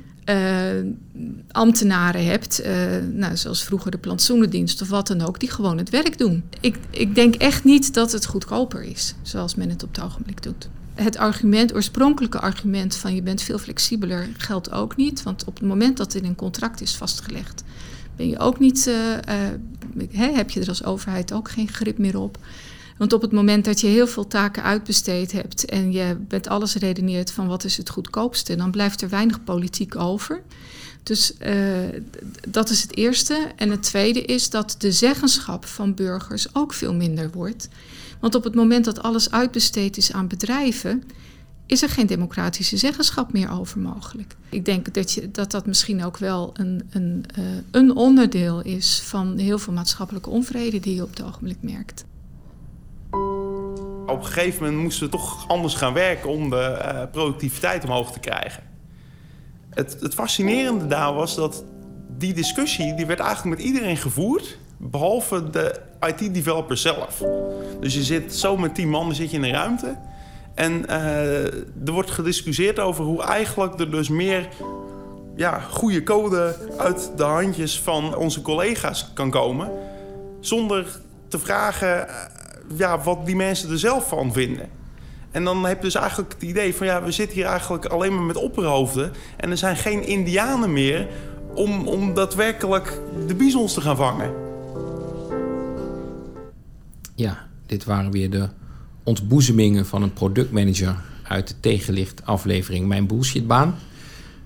ambtenaren 1.50 2.24
hebt, 2.24 2.60
uh, 2.66 2.66
nou, 3.12 3.36
zoals 3.36 3.64
vroeger 3.64 3.90
de 3.90 3.98
plantsoenendienst 3.98 4.82
of 4.82 4.88
wat 4.88 5.06
dan 5.06 5.20
ook, 5.20 5.40
die 5.40 5.50
gewoon 5.50 5.78
het 5.78 5.90
werk 5.90 6.18
doen. 6.18 6.44
Ik, 6.60 6.76
ik 6.90 7.14
denk 7.14 7.34
echt 7.34 7.64
niet 7.64 7.94
dat 7.94 8.12
het 8.12 8.26
goedkoper 8.26 8.82
is, 8.82 9.14
zoals 9.22 9.54
men 9.54 9.68
het 9.68 9.82
op 9.82 9.94
het 9.94 10.04
ogenblik 10.04 10.42
doet. 10.42 10.68
Het 10.94 11.16
argument, 11.16 11.74
oorspronkelijke 11.74 12.40
argument 12.40 12.96
van 12.96 13.14
je 13.14 13.22
bent 13.22 13.42
veel 13.42 13.58
flexibeler 13.58 14.28
geldt 14.36 14.72
ook 14.72 14.96
niet, 14.96 15.22
want 15.22 15.44
op 15.44 15.54
het 15.58 15.68
moment 15.68 15.96
dat 15.96 16.12
het 16.12 16.22
in 16.22 16.28
een 16.28 16.36
contract 16.36 16.80
is 16.80 16.94
vastgelegd, 16.94 17.64
ben 18.16 18.28
je 18.28 18.38
ook 18.38 18.58
niet, 18.58 18.86
uh, 18.86 20.34
heb 20.34 20.50
je 20.50 20.60
er 20.60 20.68
als 20.68 20.84
overheid 20.84 21.32
ook 21.32 21.50
geen 21.50 21.68
grip 21.68 21.98
meer 21.98 22.18
op. 22.18 22.38
Want 23.02 23.14
op 23.14 23.22
het 23.22 23.32
moment 23.32 23.64
dat 23.64 23.80
je 23.80 23.86
heel 23.86 24.06
veel 24.06 24.26
taken 24.26 24.62
uitbesteed 24.62 25.32
hebt 25.32 25.64
en 25.64 25.92
je 25.92 26.16
met 26.28 26.48
alles 26.48 26.74
redeneert 26.74 27.30
van 27.30 27.46
wat 27.46 27.64
is 27.64 27.76
het 27.76 27.90
goedkoopste, 27.90 28.54
dan 28.54 28.70
blijft 28.70 29.02
er 29.02 29.08
weinig 29.08 29.44
politiek 29.44 29.96
over. 29.96 30.42
Dus 31.02 31.32
uh, 31.40 31.56
dat 32.48 32.70
is 32.70 32.82
het 32.82 32.96
eerste. 32.96 33.52
En 33.56 33.70
het 33.70 33.82
tweede 33.82 34.22
is 34.22 34.50
dat 34.50 34.74
de 34.78 34.92
zeggenschap 34.92 35.64
van 35.64 35.94
burgers 35.94 36.54
ook 36.54 36.72
veel 36.72 36.94
minder 36.94 37.30
wordt. 37.30 37.68
Want 38.20 38.34
op 38.34 38.44
het 38.44 38.54
moment 38.54 38.84
dat 38.84 39.02
alles 39.02 39.30
uitbesteed 39.30 39.96
is 39.96 40.12
aan 40.12 40.28
bedrijven, 40.28 41.02
is 41.66 41.82
er 41.82 41.88
geen 41.88 42.06
democratische 42.06 42.76
zeggenschap 42.76 43.32
meer 43.32 43.50
over 43.50 43.78
mogelijk. 43.78 44.36
Ik 44.48 44.64
denk 44.64 44.94
dat 44.94 45.12
je, 45.12 45.30
dat, 45.30 45.50
dat 45.50 45.66
misschien 45.66 46.04
ook 46.04 46.18
wel 46.18 46.50
een, 46.52 46.88
een, 46.90 47.24
uh, 47.38 47.44
een 47.70 47.96
onderdeel 47.96 48.60
is 48.60 49.00
van 49.00 49.38
heel 49.38 49.58
veel 49.58 49.72
maatschappelijke 49.72 50.30
onvrede 50.30 50.80
die 50.80 50.94
je 50.94 51.02
op 51.02 51.10
het 51.10 51.22
ogenblik 51.22 51.58
merkt. 51.60 52.04
Op 54.12 54.18
een 54.18 54.24
gegeven 54.24 54.62
moment 54.62 54.82
moesten 54.82 55.04
we 55.04 55.10
toch 55.12 55.48
anders 55.48 55.74
gaan 55.74 55.92
werken 55.92 56.30
om 56.30 56.50
de 56.50 56.78
uh, 56.80 57.02
productiviteit 57.12 57.84
omhoog 57.84 58.12
te 58.12 58.20
krijgen. 58.20 58.62
Het, 59.70 59.96
het, 60.00 60.14
fascinerende 60.14 60.86
daar 60.86 61.14
was 61.14 61.34
dat 61.34 61.64
die 62.18 62.34
discussie 62.34 62.94
die 62.94 63.06
werd 63.06 63.20
eigenlijk 63.20 63.58
met 63.58 63.66
iedereen 63.66 63.96
gevoerd, 63.96 64.58
behalve 64.76 65.50
de 65.50 65.80
IT-developer 66.00 66.76
zelf. 66.76 67.22
Dus 67.80 67.94
je 67.94 68.02
zit 68.02 68.34
zo 68.34 68.56
met 68.56 68.74
tien 68.74 68.88
man, 68.88 69.14
zit 69.14 69.30
je 69.30 69.36
in 69.36 69.42
een 69.42 69.52
ruimte. 69.52 69.96
En 70.54 70.84
uh, 70.88 71.44
er 71.86 71.92
wordt 71.92 72.10
gediscussieerd 72.10 72.78
over 72.78 73.04
hoe 73.04 73.22
eigenlijk 73.22 73.80
er 73.80 73.90
dus 73.90 74.08
meer 74.08 74.48
ja, 75.36 75.58
goede 75.58 76.02
code 76.02 76.56
uit 76.78 77.12
de 77.16 77.22
handjes 77.22 77.80
van 77.80 78.16
onze 78.16 78.42
collega's 78.42 79.10
kan 79.14 79.30
komen. 79.30 79.70
Zonder 80.40 81.00
te 81.28 81.38
vragen 81.38 82.08
ja, 82.76 83.02
wat 83.02 83.26
die 83.26 83.36
mensen 83.36 83.70
er 83.70 83.78
zelf 83.78 84.08
van 84.08 84.32
vinden. 84.32 84.68
En 85.30 85.44
dan 85.44 85.64
heb 85.64 85.76
je 85.76 85.82
dus 85.82 85.94
eigenlijk 85.94 86.32
het 86.32 86.42
idee 86.42 86.74
van 86.74 86.86
ja, 86.86 87.02
we 87.02 87.10
zitten 87.10 87.36
hier 87.36 87.46
eigenlijk 87.46 87.84
alleen 87.84 88.14
maar 88.14 88.24
met 88.24 88.36
opperhoofden. 88.36 89.12
En 89.36 89.50
er 89.50 89.56
zijn 89.56 89.76
geen 89.76 90.06
indianen 90.06 90.72
meer 90.72 91.08
om, 91.54 91.88
om 91.88 92.14
daadwerkelijk 92.14 93.00
de 93.26 93.34
bizons 93.34 93.74
te 93.74 93.80
gaan 93.80 93.96
vangen. 93.96 94.32
Ja, 97.14 97.46
dit 97.66 97.84
waren 97.84 98.10
weer 98.10 98.30
de 98.30 98.48
ontboezemingen 99.02 99.86
van 99.86 100.02
een 100.02 100.12
productmanager 100.12 100.96
uit 101.22 101.48
de 101.48 101.54
tegenlicht 101.60 102.26
aflevering 102.26 102.86
Mijn 102.86 103.06
Bullshitbaan. 103.06 103.74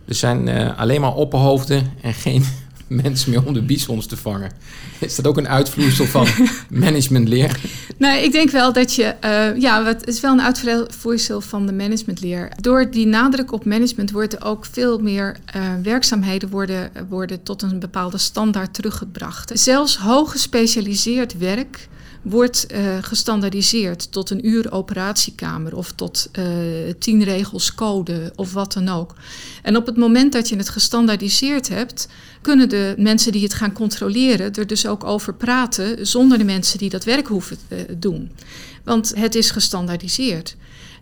Er 0.05 0.15
zijn 0.15 0.47
uh, 0.47 0.79
alleen 0.79 1.01
maar 1.01 1.15
opperhoofden 1.15 1.93
en 2.03 2.15
geen 2.15 2.45
mensen 3.05 3.31
meer 3.31 3.45
om 3.45 3.55
de 3.55 3.63
bisons 3.63 4.07
te 4.07 4.17
vangen. 4.17 4.51
Is 4.99 5.17
dat 5.17 5.27
ook 5.27 5.37
een 5.37 5.49
uitvloeisel 5.49 6.05
van 6.05 6.27
managementleer? 6.71 7.61
Nou, 7.97 8.19
ik 8.19 8.33
denk 8.33 8.51
wel 8.51 8.73
dat 8.73 8.95
je... 8.95 9.15
Uh, 9.25 9.61
ja, 9.61 9.85
het 9.85 10.07
is 10.07 10.21
wel 10.21 10.33
een 10.33 10.43
uitvloeisel 10.43 11.41
van 11.41 11.67
de 11.67 11.73
managementleer. 11.73 12.53
Door 12.61 12.91
die 12.91 13.07
nadruk 13.07 13.53
op 13.53 13.65
management 13.65 14.11
worden 14.11 14.43
ook 14.43 14.67
veel 14.71 14.99
meer 14.99 15.37
uh, 15.57 15.63
werkzaamheden... 15.83 16.49
Worden, 16.49 16.91
worden 17.09 17.43
tot 17.43 17.63
een 17.63 17.79
bepaalde 17.79 18.19
standaard 18.19 18.75
teruggebracht. 18.75 19.51
Zelfs 19.55 19.97
hoog 19.97 20.31
gespecialiseerd 20.31 21.39
werk 21.39 21.89
wordt 22.29 22.67
uh, 22.73 22.97
gestandaardiseerd 23.01 24.13
tot 24.13 24.31
een 24.31 24.47
uur 24.47 24.73
operatiekamer 24.73 25.77
of 25.77 25.93
tot 25.93 26.29
uh, 26.39 26.45
tien 26.99 27.25
regels 27.25 27.75
code 27.75 28.33
of 28.37 28.53
wat 28.53 28.73
dan 28.73 28.89
ook. 28.89 29.15
En 29.63 29.77
op 29.77 29.87
het 29.87 29.97
moment 29.97 30.33
dat 30.33 30.49
je 30.49 30.57
het 30.57 30.69
gestandaardiseerd 30.69 31.69
hebt, 31.69 32.09
kunnen 32.43 32.69
de 32.69 32.95
mensen 32.99 33.33
die 33.33 33.43
het 33.43 33.55
gaan 33.55 33.73
controleren 33.73 34.53
er 34.53 34.67
dus 34.67 34.87
ook 34.87 35.05
over 35.05 35.35
praten 35.35 36.07
zonder 36.07 36.39
de 36.39 36.45
mensen 36.45 36.79
die 36.79 36.91
dat 36.91 37.05
werk 37.05 37.27
hoeven 37.27 37.59
te 37.69 37.87
uh, 37.89 37.97
doen. 37.99 38.31
Want 38.85 39.13
het 39.15 39.35
is 39.35 39.51
gestandaardiseerd. 39.51 40.57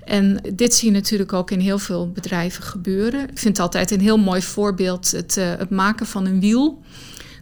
En 0.05 0.41
dit 0.53 0.75
zie 0.75 0.89
je 0.89 0.95
natuurlijk 0.95 1.33
ook 1.33 1.51
in 1.51 1.61
heel 1.61 1.79
veel 1.79 2.11
bedrijven 2.11 2.63
gebeuren. 2.63 3.21
Ik 3.21 3.39
vind 3.39 3.57
het 3.57 3.67
altijd 3.67 3.91
een 3.91 4.01
heel 4.01 4.19
mooi 4.19 4.43
voorbeeld 4.43 5.11
het, 5.11 5.35
het 5.35 5.71
maken 5.71 6.07
van 6.07 6.27
een 6.27 6.41
wiel. 6.41 6.83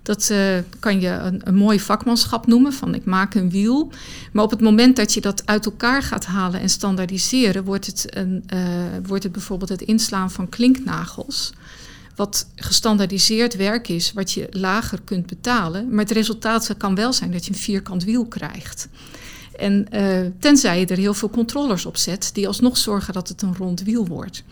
Dat 0.03 0.29
uh, 0.33 0.59
kan 0.79 1.01
je 1.01 1.09
een, 1.09 1.41
een, 1.45 1.55
mooi 1.55 1.81
vakmanschap 1.81 2.47
noemen, 2.47 2.73
van 2.73 2.95
ik 2.95 3.05
maak 3.05 3.35
een 3.35 3.51
wiel. 3.51 3.91
Maar 4.33 4.45
op 4.45 4.51
het 4.51 4.61
moment 4.61 4.97
dat 4.97 5.15
je 5.15 5.21
dat 5.21 5.47
uit 5.47 5.65
elkaar 5.65 6.03
gaat 6.03 6.27
halen 6.27 6.61
en 6.61 6.69
standaardiseren, 6.69 7.65
wordt 7.65 7.87
het, 7.87 8.17
een, 8.17 8.45
uh, 8.55 8.61
wordt 9.07 9.23
het 9.23 9.33
bijvoorbeeld 9.33 9.71
het 9.71 9.83
inslaan 9.83 10.31
van 10.31 10.49
klinknagels. 10.49 11.53
Wat 12.17 12.47
gestandaardiseerd 12.57 13.57
werk 13.57 13.89
is, 13.89 14.13
wat 14.13 14.33
je 14.33 14.47
lager 14.51 15.01
kunt 15.05 15.27
betalen. 15.27 15.89
Maar 15.89 16.05
het 16.05 16.11
resultaat 16.11 16.75
kan 16.77 16.95
wel 16.95 17.13
zijn 17.13 17.33
dat 17.33 17.45
je 17.45 17.53
een 17.53 17.59
vierkant 17.59 18.05
wiel 18.05 18.25
krijgt. 18.25 18.89
En 19.57 19.87
uh, 19.93 20.27
tenzij 20.39 20.81
je 20.81 20.87
er 20.87 20.97
heel 20.97 21.15
veel 21.15 21.31
controllers 21.31 21.87
op 21.87 21.97
zet, 21.97 22.31
die 22.33 22.47
alsnog 22.47 22.77
zorgen 22.77 23.15
dat 23.15 23.29
het 23.29 23.43
een 23.43 23.57
rond 23.57 23.83
wiel 23.83 24.07
wordt. 24.07 24.43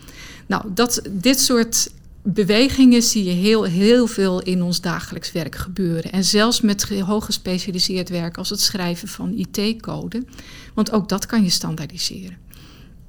Nou, 0.45 0.63
dat, 0.73 1.01
dit 1.09 1.39
soort 1.39 1.89
bewegingen 2.23 3.01
zie 3.01 3.23
je 3.23 3.31
heel, 3.31 3.63
heel 3.63 4.07
veel 4.07 4.41
in 4.41 4.61
ons 4.61 4.81
dagelijks 4.81 5.31
werk 5.31 5.55
gebeuren. 5.55 6.11
En 6.11 6.23
zelfs 6.23 6.61
met 6.61 6.89
hoog 6.99 7.25
gespecialiseerd 7.25 8.09
werk 8.09 8.37
als 8.37 8.49
het 8.49 8.59
schrijven 8.59 9.07
van 9.07 9.33
IT-code. 9.33 10.23
Want 10.73 10.91
ook 10.91 11.09
dat 11.09 11.25
kan 11.25 11.43
je 11.43 11.49
standaardiseren. 11.49 12.37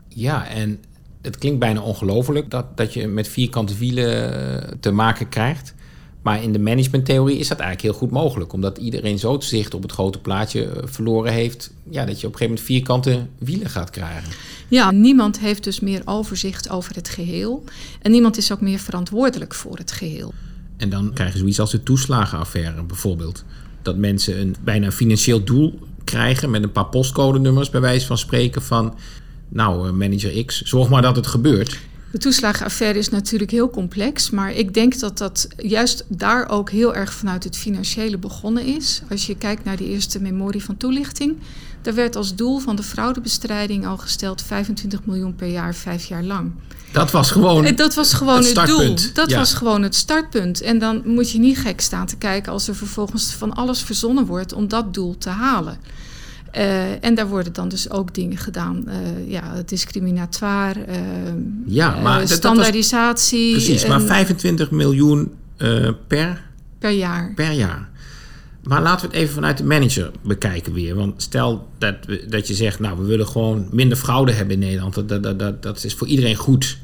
Ja, 0.09 0.47
en 0.47 0.79
het 1.23 1.39
klinkt 1.39 1.59
bijna 1.59 1.81
ongelooflijk 1.81 2.51
dat, 2.51 2.77
dat 2.77 2.93
je 2.93 3.07
met 3.07 3.29
vierkante 3.29 3.77
wielen 3.77 4.81
te 4.81 4.91
maken 4.91 5.29
krijgt. 5.29 5.75
Maar 6.23 6.43
in 6.43 6.53
de 6.53 6.59
managementtheorie 6.59 7.39
is 7.39 7.49
dat 7.49 7.59
eigenlijk 7.59 7.91
heel 7.91 8.01
goed 8.01 8.11
mogelijk. 8.11 8.53
Omdat 8.53 8.79
iedereen 8.79 9.19
zo 9.19 9.33
het 9.33 9.45
zicht 9.45 9.75
op 9.75 9.83
het 9.83 9.93
grote 9.93 10.19
plaatje 10.19 10.65
eh, 10.65 10.83
verloren 10.85 11.33
heeft. 11.33 11.73
Ja, 11.91 12.05
dat 12.05 12.21
je 12.21 12.27
op 12.27 12.33
een 12.33 12.39
gegeven 12.39 12.47
moment 12.47 12.61
vierkante 12.61 13.27
wielen 13.39 13.71
gaat 13.71 13.91
krijgen. 13.91 14.33
Ja, 14.69 14.91
niemand 14.91 15.39
heeft 15.41 15.65
dus 15.65 15.81
meer 15.81 16.03
overzicht 16.05 16.71
over 16.71 16.95
het 16.95 17.09
geheel. 17.09 17.65
En 18.03 18.11
niemand 18.11 18.37
is 18.37 18.53
ook 18.53 18.61
meer 18.61 18.79
verantwoordelijk 18.79 19.55
voor 19.55 19.77
het 19.77 19.93
geheel. 19.93 20.33
En 20.77 20.91
dan 20.91 21.13
krijg 21.13 21.33
je 21.33 21.39
zoiets 21.39 21.61
als 21.61 21.71
de 21.71 21.83
toeslagenaffaire 21.83 22.83
bijvoorbeeld. 22.83 23.45
Dat 23.83 23.97
mensen 23.97 24.41
een 24.41 24.57
bijna 24.65 24.93
financieel 24.93 25.45
doel 25.45 25.79
krijgen 26.05 26.51
met 26.51 26.63
een 26.63 26.73
paar 26.73 26.87
postcodenummers, 26.87 27.71
bij 27.71 27.81
wijze 27.81 28.07
van 28.07 28.19
spreken 28.19 28.63
van. 28.63 28.95
Nou, 29.49 29.89
eh, 29.89 29.93
manager 29.93 30.45
X, 30.45 30.63
zorg 30.63 30.89
maar 30.89 31.03
dat 31.03 31.17
het 31.17 31.27
gebeurt. 31.27 31.79
De 32.13 32.19
toeslagenaffaire 32.19 32.99
is 32.99 33.09
natuurlijk 33.09 33.51
heel 33.51 33.71
complex, 33.71 34.31
maar 34.31 34.53
ik 34.53 34.75
denk 34.75 34.99
dat 34.99 35.19
dat 35.19 35.49
juist 35.57 36.05
daar 36.09 36.49
ook 36.49 36.71
heel 36.71 36.95
erg 36.95 37.13
vanuit 37.13 37.45
het 37.45 37.57
financiële 37.57 38.19
begonnen 38.19 38.65
is. 38.65 39.03
Als 39.11 39.27
je 39.27 39.37
kijkt 39.37 39.65
naar 39.65 39.77
de 39.77 39.89
eerste 39.89 40.21
memorie 40.21 40.65
van 40.65 40.77
toelichting, 40.77 41.37
daar 41.83 41.95
werd 41.95 42.17
als 42.17 42.35
doel 42.35 42.59
van 42.59 42.77
de 42.77 42.83
fraudebestrijding 42.83 43.87
al 43.87 43.97
gesteld 43.97 44.43
25 44.43 45.05
miljoen 45.05 45.35
per 45.35 45.49
jaar, 45.49 45.75
vijf 45.75 46.05
jaar 46.05 46.23
lang. 46.23 46.51
Dat 46.93 47.11
was 47.11 47.31
gewoon, 47.31 47.65
Eh, 47.65 47.77
dat 47.77 47.95
was 47.95 48.15
gewoon 48.15 48.45
het 48.45 48.57
het, 48.57 48.67
doel. 48.67 48.97
Dat 49.15 49.31
Ja. 49.31 49.39
was 49.39 49.55
gewoon 49.55 49.83
het 49.83 49.95
startpunt. 49.95 50.61
En 50.61 50.79
dan 50.79 51.03
moet 51.05 51.31
je 51.31 51.39
niet 51.39 51.59
gek 51.59 51.81
staan 51.81 52.07
te 52.07 52.17
kijken 52.17 52.53
als 52.53 52.69
er 52.69 52.75
vervolgens 52.77 53.33
van 53.33 53.55
alles 53.55 53.81
verzonnen 53.83 54.27
wordt 54.27 54.53
om 54.53 54.69
dat 54.69 54.95
doel 54.95 55.19
te 55.19 55.29
halen. 55.29 55.79
Eh, 56.53 57.05
en 57.05 57.15
daar 57.15 57.29
worden 57.29 57.53
dan 57.53 57.69
dus 57.69 57.91
ook 57.91 58.15
dingen 58.15 58.37
gedaan. 58.37 58.89
eh, 58.89 59.31
ja, 59.31 59.63
discriminatoire, 59.67 60.81
eh, 60.81 60.97
Ja, 61.67 61.89
maar 61.91 62.03
dat- 62.03 62.05
dat 62.21 62.29
was- 62.29 62.33
standaardisatie. 62.39 63.51
Precies, 63.53 63.87
maar 63.87 64.01
en- 64.01 64.07
25 64.07 64.71
miljoen 64.71 65.33
per, 66.07 66.43
per 66.79 66.91
jaar. 66.91 67.33
per 67.35 67.51
jaar. 67.53 67.91
Maar 68.63 68.83
laten 68.83 69.07
we 69.09 69.13
het 69.15 69.23
even 69.23 69.35
vanuit 69.35 69.59
de 69.59 69.65
manager 69.65 70.11
bekijken 70.23 70.73
weer. 70.73 70.95
Want 70.95 71.23
stel 71.23 71.69
dat, 71.79 71.95
we, 72.07 72.27
dat 72.29 72.47
je 72.49 72.55
zegt, 72.55 72.79
nou, 72.81 72.99
we 72.99 73.05
willen 73.05 73.27
gewoon 73.27 73.69
minder 73.71 73.97
fraude 73.99 74.33
hebben 74.33 74.55
in 74.55 74.61
Nederland. 74.61 74.95
Dat, 74.95 75.09
dat, 75.23 75.39
dat, 75.39 75.63
dat, 75.63 75.85
is 75.85 75.95
voor 75.95 76.07
iedereen 76.07 76.37
goed. 76.37 76.79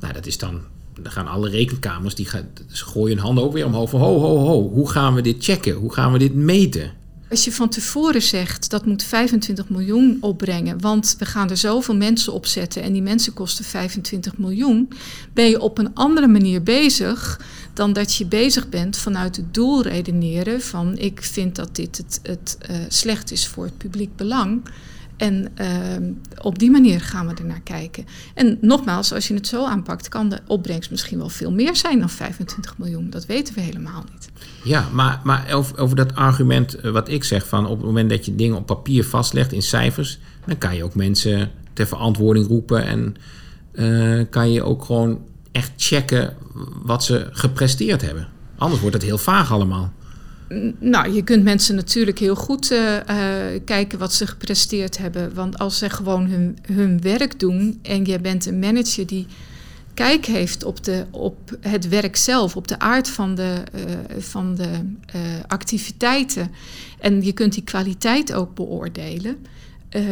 Nou, 0.00 0.12
dat 0.12 0.26
is 0.26 0.38
dan... 0.38 0.60
Dan 1.02 1.12
gaan 1.12 1.26
alle 1.28 1.48
rekenkamers, 1.48 2.14
die 2.14 2.26
gaan, 2.26 2.48
gooien 2.68 3.16
hun 3.16 3.24
handen 3.26 3.44
ook 3.44 3.52
weer 3.52 3.66
omhoog. 3.66 3.90
Van, 3.90 4.00
ho, 4.00 4.18
ho, 4.20 4.36
ho, 4.38 4.68
hoe 4.70 4.90
gaan 4.90 5.14
we 5.14 5.20
dit 5.22 5.44
checken? 5.44 5.72
Hoe 5.74 5.92
gaan 5.92 6.12
we 6.12 6.18
dit 6.18 6.34
meten? 6.34 6.90
Als 7.30 7.44
je 7.44 7.52
van 7.52 7.68
tevoren 7.68 8.22
zegt 8.22 8.70
dat 8.70 8.86
moet 8.86 9.02
25 9.02 9.68
miljoen 9.68 10.18
opbrengen, 10.20 10.80
want 10.80 11.16
we 11.18 11.24
gaan 11.24 11.50
er 11.50 11.56
zoveel 11.56 11.96
mensen 11.96 12.32
op 12.32 12.46
zetten 12.46 12.82
en 12.82 12.92
die 12.92 13.02
mensen 13.02 13.32
kosten 13.32 13.64
25 13.64 14.38
miljoen, 14.38 14.88
ben 15.32 15.48
je 15.48 15.60
op 15.60 15.78
een 15.78 15.94
andere 15.94 16.26
manier 16.26 16.62
bezig 16.62 17.40
dan 17.74 17.92
dat 17.92 18.14
je 18.14 18.26
bezig 18.26 18.68
bent 18.68 18.96
vanuit 18.96 19.36
het 19.36 19.54
doel 19.54 19.82
redeneren 19.82 20.60
van 20.60 20.98
ik 20.98 21.22
vind 21.22 21.56
dat 21.56 21.76
dit 21.76 21.96
het, 21.96 22.20
het 22.22 22.56
eh, 22.60 22.76
slecht 22.88 23.32
is 23.32 23.46
voor 23.46 23.64
het 23.64 23.78
publiek 23.78 24.16
belang. 24.16 24.62
En 25.18 25.48
ehm, 25.54 26.12
op 26.42 26.58
die 26.58 26.70
manier 26.70 27.00
gaan 27.00 27.26
we 27.26 27.34
ernaar 27.34 27.60
kijken. 27.60 28.04
En 28.34 28.58
nogmaals, 28.60 29.12
als 29.12 29.28
je 29.28 29.34
het 29.34 29.46
zo 29.46 29.64
aanpakt, 29.64 30.08
kan 30.08 30.28
de 30.28 30.40
opbrengst 30.46 30.90
misschien 30.90 31.18
wel 31.18 31.28
veel 31.28 31.52
meer 31.52 31.76
zijn 31.76 31.98
dan 31.98 32.10
25 32.10 32.78
miljoen. 32.78 33.10
Dat 33.10 33.26
weten 33.26 33.54
we 33.54 33.60
helemaal 33.60 34.04
niet. 34.12 34.30
Ja, 34.64 34.88
maar, 34.92 35.20
maar 35.24 35.52
over, 35.52 35.78
over 35.78 35.96
dat 35.96 36.14
argument 36.14 36.74
eh, 36.74 36.90
wat 36.90 37.08
ik 37.08 37.24
zeg 37.24 37.48
van 37.48 37.66
op 37.66 37.76
het 37.76 37.86
moment 37.86 38.10
dat 38.10 38.24
je 38.24 38.34
dingen 38.34 38.56
op 38.56 38.66
papier 38.66 39.04
vastlegt 39.04 39.52
in 39.52 39.62
cijfers, 39.62 40.18
dan 40.46 40.58
kan 40.58 40.76
je 40.76 40.84
ook 40.84 40.94
mensen 40.94 41.50
ter 41.72 41.86
verantwoording 41.86 42.46
roepen 42.46 42.84
en 42.84 43.16
eh, 43.72 44.24
kan 44.30 44.52
je 44.52 44.62
ook 44.62 44.84
gewoon 44.84 45.20
echt 45.52 45.72
checken 45.76 46.34
wat 46.82 47.04
ze 47.04 47.28
gepresteerd 47.30 48.00
hebben. 48.00 48.28
Anders 48.58 48.80
wordt 48.80 48.96
het 48.96 49.04
heel 49.04 49.18
vaag 49.18 49.52
allemaal. 49.52 49.92
Nou, 50.78 51.12
je 51.12 51.22
kunt 51.22 51.44
mensen 51.44 51.74
natuurlijk 51.74 52.18
heel 52.18 52.34
goed 52.34 52.70
eh, 52.70 52.96
eh, 52.96 53.60
kijken 53.64 53.98
wat 53.98 54.12
ze 54.12 54.26
gepresteerd 54.26 54.98
hebben. 54.98 55.34
Want 55.34 55.58
als 55.58 55.78
ze 55.78 55.90
gewoon 55.90 56.26
hun, 56.26 56.58
hun 56.72 57.00
werk 57.00 57.40
doen 57.40 57.78
en 57.82 58.04
je 58.04 58.20
bent 58.20 58.46
een 58.46 58.58
manager 58.58 59.06
die 59.06 59.26
kijk 59.94 60.24
heeft 60.26 60.64
op, 60.64 60.84
de, 60.84 61.04
op 61.10 61.56
het 61.60 61.88
werk 61.88 62.16
zelf, 62.16 62.56
op 62.56 62.68
de 62.68 62.78
aard 62.78 63.08
van 63.08 63.34
de, 63.34 63.62
eh, 63.72 63.82
van 64.18 64.54
de 64.54 64.68
activiteiten. 65.46 66.50
En 66.98 67.22
je 67.22 67.32
kunt 67.32 67.52
die 67.52 67.64
kwaliteit 67.64 68.32
ook 68.32 68.54
beoordelen. 68.54 69.36
Eh, 69.88 70.02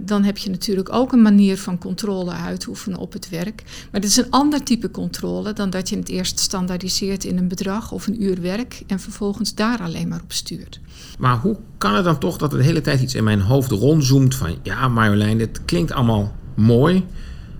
dan 0.00 0.24
heb 0.24 0.38
je 0.38 0.50
natuurlijk 0.50 0.92
ook 0.92 1.12
een 1.12 1.22
manier 1.22 1.58
van 1.58 1.78
controle 1.78 2.30
uitoefenen 2.30 2.98
op 2.98 3.12
het 3.12 3.28
werk. 3.28 3.62
Maar 3.92 4.00
dit 4.00 4.10
is 4.10 4.16
een 4.16 4.30
ander 4.30 4.62
type 4.62 4.90
controle 4.90 5.52
dan 5.52 5.70
dat 5.70 5.88
je 5.88 5.96
het 5.96 6.08
eerst 6.08 6.38
standaardiseert 6.38 7.24
in 7.24 7.38
een 7.38 7.48
bedrag 7.48 7.92
of 7.92 8.06
een 8.06 8.22
uur 8.22 8.40
werk 8.40 8.82
en 8.86 9.00
vervolgens 9.00 9.54
daar 9.54 9.78
alleen 9.80 10.08
maar 10.08 10.20
op 10.22 10.32
stuurt. 10.32 10.80
Maar 11.18 11.38
hoe 11.38 11.56
kan 11.78 11.94
het 11.94 12.04
dan 12.04 12.18
toch 12.18 12.36
dat 12.36 12.52
er 12.52 12.58
de 12.58 12.64
hele 12.64 12.80
tijd 12.80 13.00
iets 13.00 13.14
in 13.14 13.24
mijn 13.24 13.40
hoofd 13.40 13.70
rondzoomt 13.70 14.34
van 14.34 14.56
ja 14.62 14.88
Marjolein, 14.88 15.38
dit 15.38 15.64
klinkt 15.64 15.92
allemaal 15.92 16.34
mooi, 16.54 17.04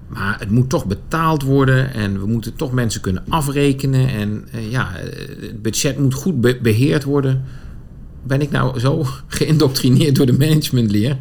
maar 0.09 0.39
het 0.39 0.51
moet 0.51 0.71
toch 0.71 0.87
betaald 0.87 1.43
worden 1.43 1.95
en 1.95 2.21
we 2.21 2.27
moeten 2.27 2.57
toch 2.57 2.73
mensen 2.73 3.01
kunnen 3.01 3.25
afrekenen 3.29 4.09
en 4.09 4.49
eh, 4.53 4.71
ja, 4.71 4.97
eh, 4.97 5.29
het 5.41 5.63
budget 5.63 5.99
moet 5.99 6.15
goed 6.15 6.41
be- 6.41 6.59
beheerd 6.63 7.05
worden. 7.05 7.45
Ben 8.27 8.41
ik 8.41 8.51
nou 8.51 8.81
zo 8.81 9.07
geïndoctrineerd 9.27 10.17
door 10.17 10.27
de 10.27 10.33
managementleer? 10.33 11.19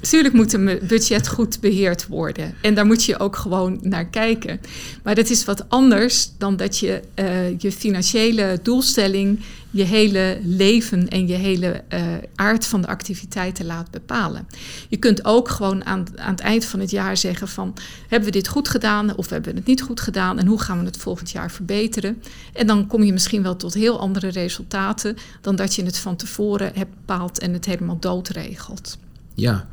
Natuurlijk 0.00 0.34
moet 0.34 0.52
een 0.52 0.78
budget 0.88 1.28
goed 1.28 1.60
beheerd 1.60 2.06
worden. 2.06 2.54
En 2.60 2.74
daar 2.74 2.86
moet 2.86 3.04
je 3.04 3.18
ook 3.18 3.36
gewoon 3.36 3.78
naar 3.82 4.06
kijken. 4.06 4.60
Maar 5.02 5.14
dat 5.14 5.30
is 5.30 5.44
wat 5.44 5.68
anders 5.68 6.30
dan 6.38 6.56
dat 6.56 6.78
je 6.78 7.02
eh, 7.14 7.58
je 7.58 7.72
financiële 7.72 8.58
doelstelling, 8.62 9.40
je 9.70 9.82
hele 9.82 10.38
leven 10.44 11.08
en 11.08 11.26
je 11.26 11.34
hele 11.34 11.82
eh, 11.88 12.02
aard 12.34 12.66
van 12.66 12.80
de 12.80 12.86
activiteiten 12.86 13.66
laat 13.66 13.90
bepalen. 13.90 14.46
Je 14.88 14.96
kunt 14.96 15.24
ook 15.24 15.48
gewoon 15.48 15.84
aan, 15.84 16.06
aan 16.16 16.30
het 16.30 16.40
eind 16.40 16.64
van 16.64 16.80
het 16.80 16.90
jaar 16.90 17.16
zeggen 17.16 17.48
van 17.48 17.74
hebben 18.08 18.28
we 18.28 18.34
dit 18.34 18.48
goed 18.48 18.68
gedaan 18.68 19.16
of 19.16 19.30
hebben 19.30 19.50
we 19.50 19.58
het 19.58 19.66
niet 19.66 19.82
goed 19.82 20.00
gedaan 20.00 20.38
en 20.38 20.46
hoe 20.46 20.60
gaan 20.60 20.78
we 20.78 20.84
het 20.84 20.96
volgend 20.96 21.30
jaar 21.30 21.50
verbeteren. 21.50 22.22
En 22.52 22.66
dan 22.66 22.86
kom 22.86 23.02
je 23.02 23.12
misschien 23.12 23.42
wel 23.42 23.56
tot 23.56 23.74
heel 23.74 24.00
andere 24.00 24.28
resultaten 24.28 25.16
dan 25.40 25.56
dat 25.56 25.74
je 25.74 25.84
het 25.84 25.98
van 25.98 26.16
tevoren 26.16 26.70
hebt 26.74 26.94
bepaald 26.94 27.38
en 27.38 27.52
het 27.52 27.64
helemaal 27.64 27.98
doodregelt. 28.00 28.98
Ja, 29.34 29.68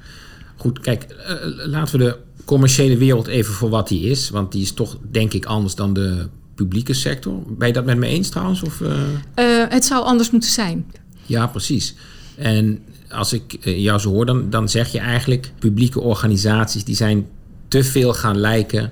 goed. 0.57 0.79
Kijk, 0.79 1.03
eh, 1.03 1.35
laten 1.45 1.99
we 1.99 2.03
de 2.03 2.17
commerciële 2.45 2.97
wereld 2.97 3.27
even 3.27 3.53
voor 3.53 3.69
wat 3.69 3.87
die 3.87 4.09
is. 4.09 4.29
Want 4.29 4.51
die 4.51 4.61
is 4.61 4.71
toch, 4.71 4.97
denk 5.11 5.33
ik, 5.33 5.45
anders 5.45 5.75
dan 5.75 5.93
de 5.93 6.27
publieke 6.55 6.93
sector. 6.93 7.41
Ben 7.57 7.67
je 7.67 7.73
dat 7.73 7.85
met 7.85 7.97
me 7.97 8.07
eens 8.07 8.29
trouwens? 8.29 8.63
Of, 8.63 8.81
eh? 8.81 8.89
Uh, 8.89 9.65
het 9.69 9.85
zou 9.85 10.03
anders 10.03 10.31
moeten 10.31 10.49
zijn. 10.49 10.85
Ja, 11.25 11.47
precies. 11.47 11.95
En 12.35 12.79
als 13.09 13.33
ik 13.33 13.53
eh, 13.53 13.79
jou 13.79 13.99
zo 13.99 14.09
hoor, 14.09 14.25
dan, 14.25 14.49
dan 14.49 14.69
zeg 14.69 14.91
je 14.91 14.99
eigenlijk... 14.99 15.51
publieke 15.59 15.99
organisaties 15.99 16.83
die 16.83 16.95
zijn 16.95 17.27
te 17.67 17.83
veel 17.83 18.13
gaan 18.13 18.37
lijken... 18.37 18.91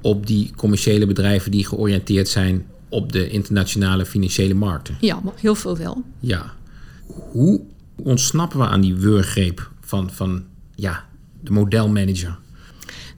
op 0.00 0.26
die 0.26 0.50
commerciële 0.56 1.06
bedrijven 1.06 1.50
die 1.50 1.66
georiënteerd 1.66 2.28
zijn... 2.28 2.66
op 2.88 3.12
de 3.12 3.28
internationale 3.28 4.06
financiële 4.06 4.54
markten. 4.54 4.96
Ja, 5.00 5.20
heel 5.34 5.54
veel 5.54 5.76
wel. 5.76 6.02
Ja. 6.20 6.52
Hoe 7.06 7.60
ontsnappen 7.96 8.58
we 8.58 8.66
aan 8.66 8.80
die 8.80 8.94
wurggreep 8.94 9.70
van, 9.80 10.10
van 10.10 10.44
ja, 10.74 11.04
de 11.40 11.50
modelmanager? 11.50 12.38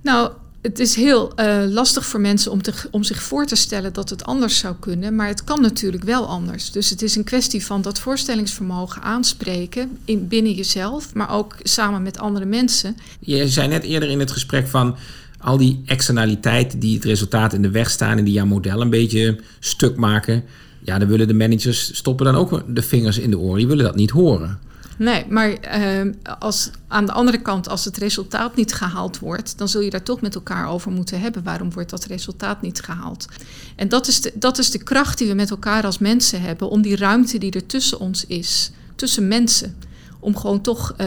Nou, 0.03 0.33
het 0.65 0.79
is 0.79 0.95
heel 0.95 1.33
uh, 1.37 1.65
lastig 1.69 2.07
voor 2.07 2.21
mensen 2.21 2.53
om, 2.53 2.63
te, 2.63 2.73
om 2.91 3.03
zich 3.03 3.23
voor 3.23 3.47
te 3.47 3.57
stellen 3.57 3.93
dat 3.93 4.11
het 4.11 4.25
anders 4.25 4.59
zou 4.59 4.75
kunnen. 4.81 5.15
Maar 5.15 5.29
het 5.29 5.45
kan 5.45 5.61
natuurlijk 5.61 6.05
wel 6.05 6.27
anders. 6.27 6.71
Dus 6.71 6.91
het 6.91 7.03
is 7.03 7.17
een 7.17 7.25
kwestie 7.25 7.65
van 7.65 7.83
dat 7.83 7.99
voorstellingsvermogen 7.99 9.03
aanspreken 9.03 9.99
in, 10.05 10.29
binnen 10.29 10.53
jezelf, 10.53 11.15
maar 11.15 11.31
ook 11.31 11.57
samen 11.63 12.03
met 12.03 12.19
andere 12.19 12.45
mensen. 12.45 12.97
Je 13.21 13.49
zei 13.49 13.69
net 13.69 13.83
eerder 13.83 14.09
in 14.09 14.21
het 14.21 14.31
gesprek 14.31 14.67
van 14.67 14.97
al 15.39 15.57
die 15.57 15.83
externaliteiten 15.87 16.79
die 16.79 16.95
het 16.95 17.05
resultaat 17.05 17.53
in 17.53 17.63
de 17.63 17.71
weg 17.71 17.91
staan 17.91 18.19
en 18.19 18.25
die 18.25 18.35
jouw 18.35 18.47
model 18.47 18.81
een 18.81 18.91
beetje 18.91 19.41
stuk 19.61 19.97
maken. 19.97 20.45
Ja, 20.81 20.99
dan 20.99 21.09
willen 21.09 21.29
de 21.29 21.35
managers 21.35 21.97
stoppen 21.97 22.27
dan 22.27 22.35
ook 22.35 22.63
de 22.75 22.83
vingers 22.83 23.19
in 23.19 23.31
de 23.31 23.39
oren. 23.39 23.59
Die 23.59 23.67
willen 23.67 23.85
dat 23.85 23.97
niet 23.97 24.11
horen. 24.11 24.59
Nee, 24.99 25.25
maar 25.29 25.51
uh, 25.51 26.13
als, 26.39 26.71
aan 26.89 27.07
de 27.07 27.13
andere 27.13 27.43
kant, 27.43 27.69
als 27.69 27.85
het 27.85 27.97
resultaat 27.97 28.57
niet 28.57 28.75
gehaald 28.75 29.19
wordt, 29.19 29.59
dan 29.59 29.69
zul 29.69 29.81
je 29.81 29.91
daar 29.91 30.03
toch 30.03 30.21
met 30.21 30.35
elkaar 30.35 30.69
over 30.69 30.93
moeten 30.93 31.21
hebben. 31.21 31.43
Waarom 31.43 31.73
wordt 31.73 31.91
dat 31.91 32.05
resultaat 32.05 32.63
niet 32.63 32.81
gehaald? 32.81 33.29
En 33.77 33.89
dat 33.89 34.09
is 34.09 34.21
de, 34.21 34.33
dat 34.35 34.59
is 34.59 34.71
de 34.71 34.83
kracht 34.83 35.19
die 35.19 35.29
we 35.29 35.35
met 35.35 35.51
elkaar 35.51 35.85
als 35.85 35.99
mensen 35.99 36.41
hebben, 36.41 36.69
om 36.69 36.83
die 36.83 36.97
ruimte 36.97 37.39
die 37.39 37.53
er 37.53 37.67
tussen 37.67 38.01
ons 38.01 38.27
is, 38.27 38.71
tussen 38.95 39.29
mensen, 39.29 39.77
om 40.21 40.37
gewoon 40.37 40.61
toch 40.61 40.95
uh, 41.01 41.07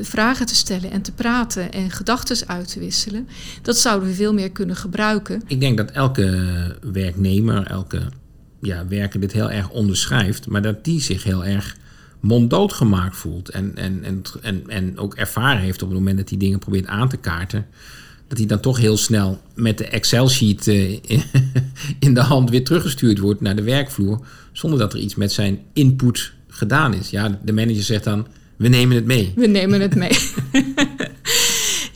vragen 0.00 0.46
te 0.46 0.54
stellen 0.54 0.90
en 0.90 1.02
te 1.02 1.12
praten 1.12 1.72
en 1.72 1.90
gedachten 1.90 2.48
uit 2.48 2.72
te 2.72 2.78
wisselen. 2.78 3.28
Dat 3.62 3.76
zouden 3.76 4.08
we 4.08 4.14
veel 4.14 4.34
meer 4.34 4.50
kunnen 4.50 4.76
gebruiken. 4.76 5.42
Ik 5.46 5.60
denk 5.60 5.76
dat 5.76 5.90
elke 5.90 6.78
werknemer, 6.92 7.66
elke 7.66 8.02
ja, 8.60 8.86
werker 8.86 9.20
dit 9.20 9.32
heel 9.32 9.50
erg 9.50 9.70
onderschrijft, 9.70 10.46
maar 10.46 10.62
dat 10.62 10.84
die 10.84 11.00
zich 11.00 11.22
heel 11.22 11.44
erg 11.44 11.76
monddood 12.20 12.72
gemaakt 12.72 13.16
voelt. 13.16 13.48
En, 13.48 13.76
en, 13.76 14.04
en, 14.04 14.22
en, 14.42 14.62
en 14.66 14.98
ook 14.98 15.14
ervaren 15.14 15.62
heeft 15.62 15.82
op 15.82 15.88
het 15.88 15.98
moment 15.98 16.16
dat 16.16 16.28
hij 16.28 16.38
dingen 16.38 16.58
probeert 16.58 16.86
aan 16.86 17.08
te 17.08 17.16
kaarten. 17.16 17.66
dat 18.28 18.36
die 18.38 18.46
dan 18.46 18.60
toch 18.60 18.78
heel 18.78 18.96
snel 18.96 19.40
met 19.54 19.78
de 19.78 19.86
Excel-sheet 19.86 20.66
uh, 20.66 20.98
in 21.98 22.14
de 22.14 22.20
hand 22.20 22.50
weer 22.50 22.64
teruggestuurd 22.64 23.18
wordt 23.18 23.40
naar 23.40 23.56
de 23.56 23.62
werkvloer, 23.62 24.26
zonder 24.52 24.78
dat 24.78 24.92
er 24.92 24.98
iets 24.98 25.14
met 25.14 25.32
zijn 25.32 25.58
input 25.72 26.32
gedaan 26.48 26.94
is. 26.94 27.10
Ja, 27.10 27.40
de 27.44 27.52
manager 27.52 27.82
zegt 27.82 28.04
dan, 28.04 28.26
we 28.56 28.68
nemen 28.68 28.96
het 28.96 29.06
mee. 29.06 29.32
We 29.36 29.46
nemen 29.46 29.80
het 29.80 29.94
mee. 29.94 30.18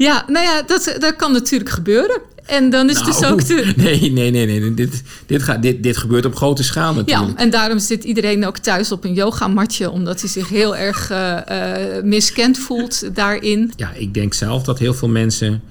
ja, 0.05 0.25
nou 0.27 0.45
ja, 0.45 0.63
dat, 0.63 0.97
dat 0.99 1.17
kan 1.17 1.33
natuurlijk 1.33 1.71
gebeuren. 1.71 2.21
En 2.47 2.71
dan 2.71 2.91
is 2.91 3.03
dus 3.03 3.25
ook 3.25 3.47
de... 3.47 3.73
Nee, 3.77 4.13
nee, 4.13 4.31
nee, 4.31 4.47
nee. 4.47 4.75
Dit, 4.75 5.03
dit, 5.27 5.43
gaat, 5.43 5.63
dit, 5.63 5.83
dit 5.83 5.97
gebeurt 5.97 6.25
op 6.25 6.37
grote 6.37 6.63
schaal 6.63 6.95
natuurlijk. 6.95 7.39
Ja, 7.39 7.45
en 7.45 7.51
daarom 7.51 7.79
zit 7.79 8.05
iedereen 8.05 8.47
ook 8.47 8.59
thuis 8.59 8.93
op 8.93 9.05
een 9.05 9.15
yogamatje... 9.15 9.91
omdat 9.91 10.21
hij 10.21 10.31
zich 10.31 10.49
heel 10.49 10.77
erg 10.77 11.11
uh, 11.11 11.39
uh, 11.51 12.03
miskend 12.03 12.59
voelt 12.59 13.15
daarin. 13.15 13.73
Ja, 13.77 13.93
ik 13.93 14.15
denk 14.15 14.35
zelf 14.35 14.63
dat 14.63 14.79
heel 14.79 14.95
veel 14.95 15.09
mensen 15.09 15.63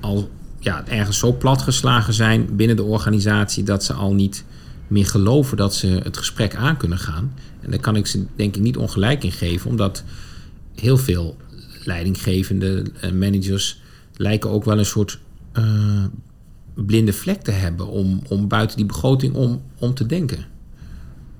al 0.00 0.30
ja, 0.58 0.84
ergens 0.88 1.18
zo 1.18 1.32
platgeslagen 1.32 2.12
zijn 2.12 2.56
binnen 2.56 2.76
de 2.76 2.84
organisatie... 2.84 3.62
dat 3.62 3.84
ze 3.84 3.92
al 3.92 4.14
niet 4.14 4.44
meer 4.86 5.06
geloven 5.06 5.56
dat 5.56 5.74
ze 5.74 5.86
het 5.86 6.16
gesprek 6.16 6.54
aan 6.54 6.76
kunnen 6.76 6.98
gaan. 6.98 7.34
En 7.60 7.70
daar 7.70 7.80
kan 7.80 7.96
ik 7.96 8.06
ze 8.06 8.24
denk 8.36 8.56
ik 8.56 8.62
niet 8.62 8.76
ongelijk 8.76 9.24
in 9.24 9.32
geven... 9.32 9.70
omdat 9.70 10.02
heel 10.74 10.98
veel 10.98 11.36
leidinggevende 11.86 12.84
managers 13.14 13.80
lijken 14.16 14.50
ook 14.50 14.64
wel 14.64 14.78
een 14.78 14.86
soort 14.86 15.18
uh, 15.58 16.04
blinde 16.74 17.12
vlek 17.12 17.42
te 17.42 17.50
hebben 17.50 17.86
om, 17.86 18.22
om 18.28 18.48
buiten 18.48 18.76
die 18.76 18.86
begroting 18.86 19.34
om, 19.34 19.62
om 19.78 19.94
te 19.94 20.06
denken. 20.06 20.44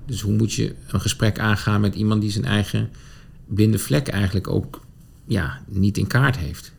Dus 0.05 0.21
hoe 0.21 0.33
moet 0.33 0.53
je 0.53 0.75
een 0.87 1.01
gesprek 1.01 1.39
aangaan 1.39 1.81
met 1.81 1.95
iemand 1.95 2.21
die 2.21 2.31
zijn 2.31 2.45
eigen 2.45 2.89
blinde 3.45 3.79
vlek 3.79 4.07
eigenlijk 4.07 4.47
ook 4.47 4.81
ja, 5.27 5.61
niet 5.67 5.97
in 5.97 6.07
kaart 6.07 6.37
heeft? 6.37 6.71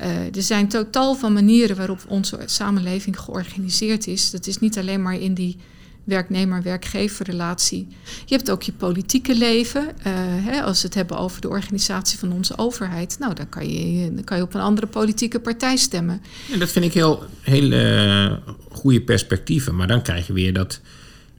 Uh, 0.00 0.36
er 0.36 0.42
zijn 0.42 0.68
totaal 0.68 1.14
van 1.14 1.32
manieren 1.32 1.76
waarop 1.76 2.04
onze 2.08 2.38
samenleving 2.46 3.18
georganiseerd 3.18 4.06
is. 4.06 4.30
Dat 4.30 4.46
is 4.46 4.58
niet 4.58 4.78
alleen 4.78 5.02
maar 5.02 5.20
in 5.20 5.34
die 5.34 5.56
werknemer-werkgeverrelatie. 6.04 7.86
Je 8.24 8.34
hebt 8.34 8.50
ook 8.50 8.62
je 8.62 8.72
politieke 8.72 9.34
leven. 9.34 9.82
Uh, 9.82 10.12
hè, 10.44 10.62
als 10.62 10.80
we 10.80 10.86
het 10.86 10.96
hebben 10.96 11.18
over 11.18 11.40
de 11.40 11.48
organisatie 11.48 12.18
van 12.18 12.32
onze 12.32 12.58
overheid. 12.58 13.16
Nou, 13.18 13.34
dan 13.34 13.48
kan 13.48 13.68
je, 13.68 14.14
dan 14.14 14.24
kan 14.24 14.36
je 14.36 14.42
op 14.42 14.54
een 14.54 14.60
andere 14.60 14.86
politieke 14.86 15.40
partij 15.40 15.76
stemmen. 15.76 16.22
En 16.52 16.58
dat 16.58 16.70
vind 16.70 16.84
ik 16.84 16.92
heel, 16.92 17.22
heel 17.40 17.72
uh, 17.72 18.32
goede 18.70 19.00
perspectieven. 19.00 19.76
Maar 19.76 19.86
dan 19.86 20.02
krijg 20.02 20.26
je 20.26 20.32
weer 20.32 20.52
dat 20.52 20.80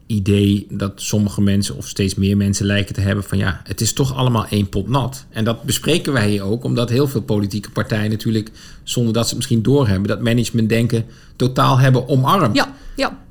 idee 0.06 0.67
dat 0.69 0.91
sommige 0.95 1.41
mensen 1.41 1.78
of 1.78 1.88
steeds 1.88 2.15
meer 2.15 2.38
mensen 2.38 2.65
lijken 2.65 2.93
te 2.93 3.02
hebben 3.02 3.23
van 3.23 3.38
ja, 3.38 3.62
het 3.63 3.82
is 3.82 3.93
toch 3.93 4.15
allemaal 4.15 4.45
één 4.49 4.69
pot 4.69 4.88
nat. 4.88 5.26
En 5.30 5.43
dat 5.43 5.63
bespreken 5.63 6.13
wij 6.13 6.30
hier 6.30 6.43
ook, 6.43 6.63
omdat 6.63 6.89
heel 6.89 7.08
veel 7.08 7.21
politieke 7.21 7.69
partijen 7.71 8.10
natuurlijk, 8.10 8.52
zonder 8.84 9.13
dat 9.13 9.23
ze 9.23 9.30
het 9.30 9.38
misschien 9.38 9.62
doorhebben, 9.62 10.08
dat 10.08 10.21
management 10.21 10.69
denken 10.69 11.06
totaal 11.36 11.80
hebben 11.80 12.08
omarmd. 12.08 12.56
Ja, 12.56 12.76
ja. 12.95 13.21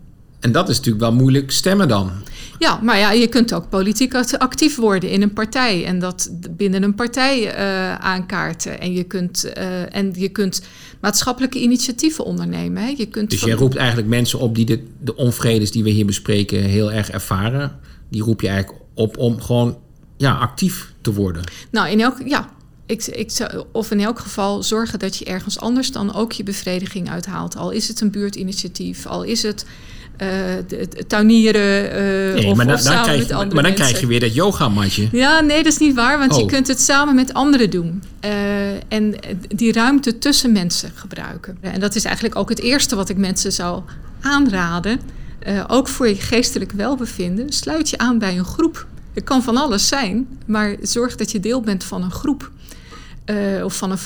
En 0.42 0.52
dat 0.52 0.68
is 0.68 0.76
natuurlijk 0.76 1.04
wel 1.04 1.12
moeilijk 1.12 1.50
stemmen 1.50 1.88
dan. 1.88 2.10
Ja, 2.58 2.78
maar 2.82 2.98
ja, 2.98 3.12
je 3.12 3.26
kunt 3.26 3.54
ook 3.54 3.68
politiek 3.68 4.14
actief 4.38 4.76
worden 4.76 5.10
in 5.10 5.22
een 5.22 5.32
partij 5.32 5.84
en 5.84 5.98
dat 5.98 6.30
binnen 6.50 6.82
een 6.82 6.94
partij 6.94 7.42
uh, 7.42 7.94
aankaarten. 7.94 8.80
En 8.80 8.92
je, 8.92 9.04
kunt, 9.04 9.52
uh, 9.58 9.96
en 9.96 10.12
je 10.16 10.28
kunt 10.28 10.62
maatschappelijke 11.00 11.60
initiatieven 11.60 12.24
ondernemen. 12.24 12.82
Hè. 12.82 12.94
Je 12.96 13.06
kunt 13.06 13.30
dus 13.30 13.40
jij 13.40 13.54
roept 13.54 13.76
eigenlijk 13.76 14.08
mensen 14.08 14.38
op 14.38 14.54
die 14.54 14.64
de, 14.64 14.84
de 15.00 15.16
onvredes 15.16 15.70
die 15.70 15.82
we 15.82 15.90
hier 15.90 16.06
bespreken 16.06 16.62
heel 16.62 16.92
erg 16.92 17.10
ervaren. 17.10 17.78
Die 18.08 18.22
roep 18.22 18.40
je 18.40 18.48
eigenlijk 18.48 18.82
op 18.94 19.18
om 19.18 19.40
gewoon 19.40 19.78
ja, 20.16 20.34
actief 20.34 20.92
te 21.00 21.12
worden. 21.12 21.42
Nou, 21.70 21.88
in 21.88 22.00
elk, 22.00 22.16
ja, 22.24 22.50
ik, 22.86 23.06
ik 23.06 23.30
zou, 23.30 23.64
of 23.72 23.90
in 23.90 24.00
elk 24.00 24.18
geval 24.18 24.62
zorgen 24.62 24.98
dat 24.98 25.16
je 25.16 25.24
ergens 25.24 25.58
anders 25.60 25.92
dan 25.92 26.14
ook 26.14 26.32
je 26.32 26.42
bevrediging 26.42 27.10
uithaalt. 27.10 27.56
Al 27.56 27.70
is 27.70 27.88
het 27.88 28.00
een 28.00 28.10
buurtinitiatief, 28.10 29.06
al 29.06 29.22
is 29.22 29.42
het 29.42 29.66
uh, 30.22 30.28
tuinieren 31.06 31.84
uh, 31.84 32.34
nee, 32.34 32.46
of, 32.46 32.56
maar, 32.56 32.66
dan, 32.66 32.74
of 32.74 32.82
dan 32.82 33.02
krijg, 33.02 33.30
maar, 33.30 33.46
maar 33.46 33.62
dan 33.62 33.74
krijg 33.74 34.00
je 34.00 34.06
weer 34.06 34.20
dat 34.20 34.34
yogamatje. 34.34 35.08
Ja, 35.12 35.40
nee, 35.40 35.62
dat 35.62 35.72
is 35.72 35.78
niet 35.78 35.94
waar, 35.94 36.18
want 36.18 36.32
oh. 36.32 36.38
je 36.38 36.46
kunt 36.46 36.68
het 36.68 36.80
samen 36.80 37.14
met 37.14 37.34
anderen 37.34 37.70
doen. 37.70 38.02
Uh, 38.24 38.30
en 38.88 39.14
die 39.48 39.72
ruimte 39.72 40.18
tussen 40.18 40.52
mensen 40.52 40.90
gebruiken. 40.94 41.56
En 41.60 41.80
dat 41.80 41.94
is 41.94 42.04
eigenlijk 42.04 42.36
ook 42.36 42.48
het 42.48 42.60
eerste 42.60 42.96
wat 42.96 43.08
ik 43.08 43.16
mensen 43.16 43.52
zou 43.52 43.82
aanraden. 44.20 45.00
ook 45.66 45.88
voor 45.88 46.08
je 46.08 46.14
geestelijk 46.16 46.72
welbevinden, 46.72 47.52
sluit 47.52 47.90
je 47.90 47.98
aan 47.98 48.18
bij 48.18 48.38
een 48.38 48.44
groep. 48.44 48.86
Het 49.14 49.24
kan 49.24 49.42
van 49.42 49.56
alles 49.56 49.88
zijn, 49.88 50.28
maar 50.46 50.76
zorg 50.82 51.16
dat 51.16 51.30
je 51.30 51.40
deel 51.40 51.60
bent 51.60 51.84
van 51.84 52.02
een 52.02 52.10
groep. 52.10 52.50
Uh, 53.26 53.64
of 53.64 53.76
van 53.76 53.90
een, 53.90 53.98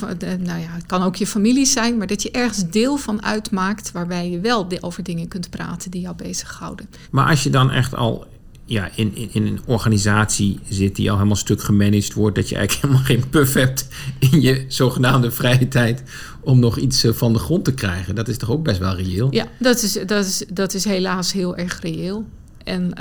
nou 0.42 0.60
ja, 0.60 0.68
het 0.68 0.86
kan 0.86 1.02
ook 1.02 1.16
je 1.16 1.26
familie 1.26 1.66
zijn, 1.66 1.96
maar 1.96 2.06
dat 2.06 2.22
je 2.22 2.30
ergens 2.30 2.70
deel 2.70 2.96
van 2.96 3.22
uitmaakt 3.22 3.92
waarbij 3.92 4.30
je 4.30 4.40
wel 4.40 4.66
over 4.80 5.02
dingen 5.02 5.28
kunt 5.28 5.50
praten 5.50 5.90
die 5.90 6.00
jou 6.00 6.16
bezighouden. 6.16 6.86
Maar 7.10 7.28
als 7.28 7.42
je 7.42 7.50
dan 7.50 7.70
echt 7.70 7.94
al 7.94 8.26
ja, 8.66 8.90
in, 8.94 9.14
in, 9.14 9.28
in 9.32 9.46
een 9.46 9.60
organisatie 9.66 10.60
zit 10.68 10.96
die 10.96 11.10
al 11.10 11.16
helemaal 11.16 11.36
stuk 11.36 11.62
gemanaged 11.62 12.14
wordt, 12.14 12.36
dat 12.36 12.48
je 12.48 12.56
eigenlijk 12.56 12.86
helemaal 12.92 13.06
geen 13.06 13.28
puff 13.28 13.54
hebt 13.54 13.88
in 14.18 14.40
je 14.40 14.64
zogenaamde 14.68 15.30
vrije 15.30 15.68
tijd 15.68 16.02
om 16.40 16.58
nog 16.58 16.76
iets 16.78 17.04
eh, 17.04 17.12
van 17.12 17.32
de 17.32 17.38
grond 17.38 17.64
te 17.64 17.74
krijgen, 17.74 18.14
dat 18.14 18.28
is 18.28 18.36
toch 18.36 18.50
ook 18.50 18.62
best 18.62 18.78
wel 18.78 18.96
reëel? 18.96 19.34
Ja, 19.34 19.46
dat 19.58 19.82
is, 19.82 19.92
dat 19.92 20.24
is, 20.24 20.44
dat 20.52 20.74
is 20.74 20.84
helaas 20.84 21.32
heel 21.32 21.56
erg 21.56 21.80
reëel. 21.80 22.24
En 22.64 22.92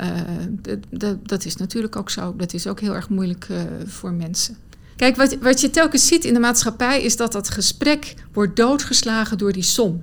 uh, 1.00 1.10
dat 1.22 1.44
is 1.44 1.56
natuurlijk 1.56 1.96
ook 1.96 2.10
zo. 2.10 2.34
Dat 2.36 2.52
is 2.54 2.66
ook 2.66 2.80
heel 2.80 2.94
erg 2.94 3.08
moeilijk 3.08 3.48
uh, 3.50 3.58
voor 3.86 4.12
mensen. 4.12 4.56
Kijk, 4.96 5.16
wat, 5.16 5.36
wat 5.40 5.60
je 5.60 5.70
telkens 5.70 6.06
ziet 6.06 6.24
in 6.24 6.34
de 6.34 6.40
maatschappij 6.40 7.02
is 7.02 7.16
dat 7.16 7.32
dat 7.32 7.50
gesprek 7.50 8.14
wordt 8.32 8.56
doodgeslagen 8.56 9.38
door 9.38 9.52
die 9.52 9.62
som. 9.62 10.02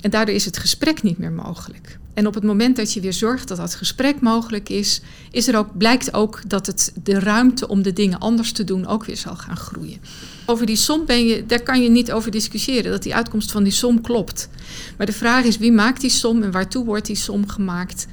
En 0.00 0.10
daardoor 0.10 0.34
is 0.34 0.44
het 0.44 0.58
gesprek 0.58 1.02
niet 1.02 1.18
meer 1.18 1.32
mogelijk. 1.32 1.98
En 2.14 2.26
op 2.26 2.34
het 2.34 2.44
moment 2.44 2.76
dat 2.76 2.92
je 2.92 3.00
weer 3.00 3.12
zorgt 3.12 3.48
dat 3.48 3.56
dat 3.56 3.74
gesprek 3.74 4.20
mogelijk 4.20 4.68
is, 4.68 5.00
is 5.30 5.48
er 5.48 5.56
ook, 5.56 5.78
blijkt 5.78 6.14
ook 6.14 6.40
dat 6.46 6.66
het, 6.66 6.92
de 7.02 7.18
ruimte 7.18 7.68
om 7.68 7.82
de 7.82 7.92
dingen 7.92 8.18
anders 8.18 8.52
te 8.52 8.64
doen 8.64 8.86
ook 8.86 9.04
weer 9.04 9.16
zal 9.16 9.36
gaan 9.36 9.56
groeien. 9.56 9.98
Over 10.46 10.66
die 10.66 10.76
som 10.76 11.06
ben 11.06 11.26
je, 11.26 11.46
daar 11.46 11.62
kan 11.62 11.82
je 11.82 11.88
niet 11.88 12.12
over 12.12 12.30
discussiëren, 12.30 12.90
dat 12.90 13.02
die 13.02 13.14
uitkomst 13.14 13.50
van 13.50 13.62
die 13.62 13.72
som 13.72 14.00
klopt. 14.00 14.48
Maar 14.96 15.06
de 15.06 15.12
vraag 15.12 15.44
is 15.44 15.58
wie 15.58 15.72
maakt 15.72 16.00
die 16.00 16.10
som 16.10 16.42
en 16.42 16.50
waartoe 16.50 16.84
wordt 16.84 17.06
die 17.06 17.16
som 17.16 17.48
gemaakt 17.48 18.06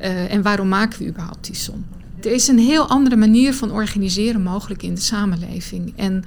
uh, 0.00 0.32
en 0.32 0.42
waarom 0.42 0.68
maken 0.68 0.98
we 0.98 1.06
überhaupt 1.08 1.46
die 1.46 1.56
som? 1.56 1.86
Er 2.20 2.32
is 2.32 2.48
een 2.48 2.58
heel 2.58 2.88
andere 2.88 3.16
manier 3.16 3.54
van 3.54 3.72
organiseren 3.72 4.42
mogelijk 4.42 4.82
in 4.82 4.94
de 4.94 5.00
samenleving. 5.00 5.92
En 5.96 6.24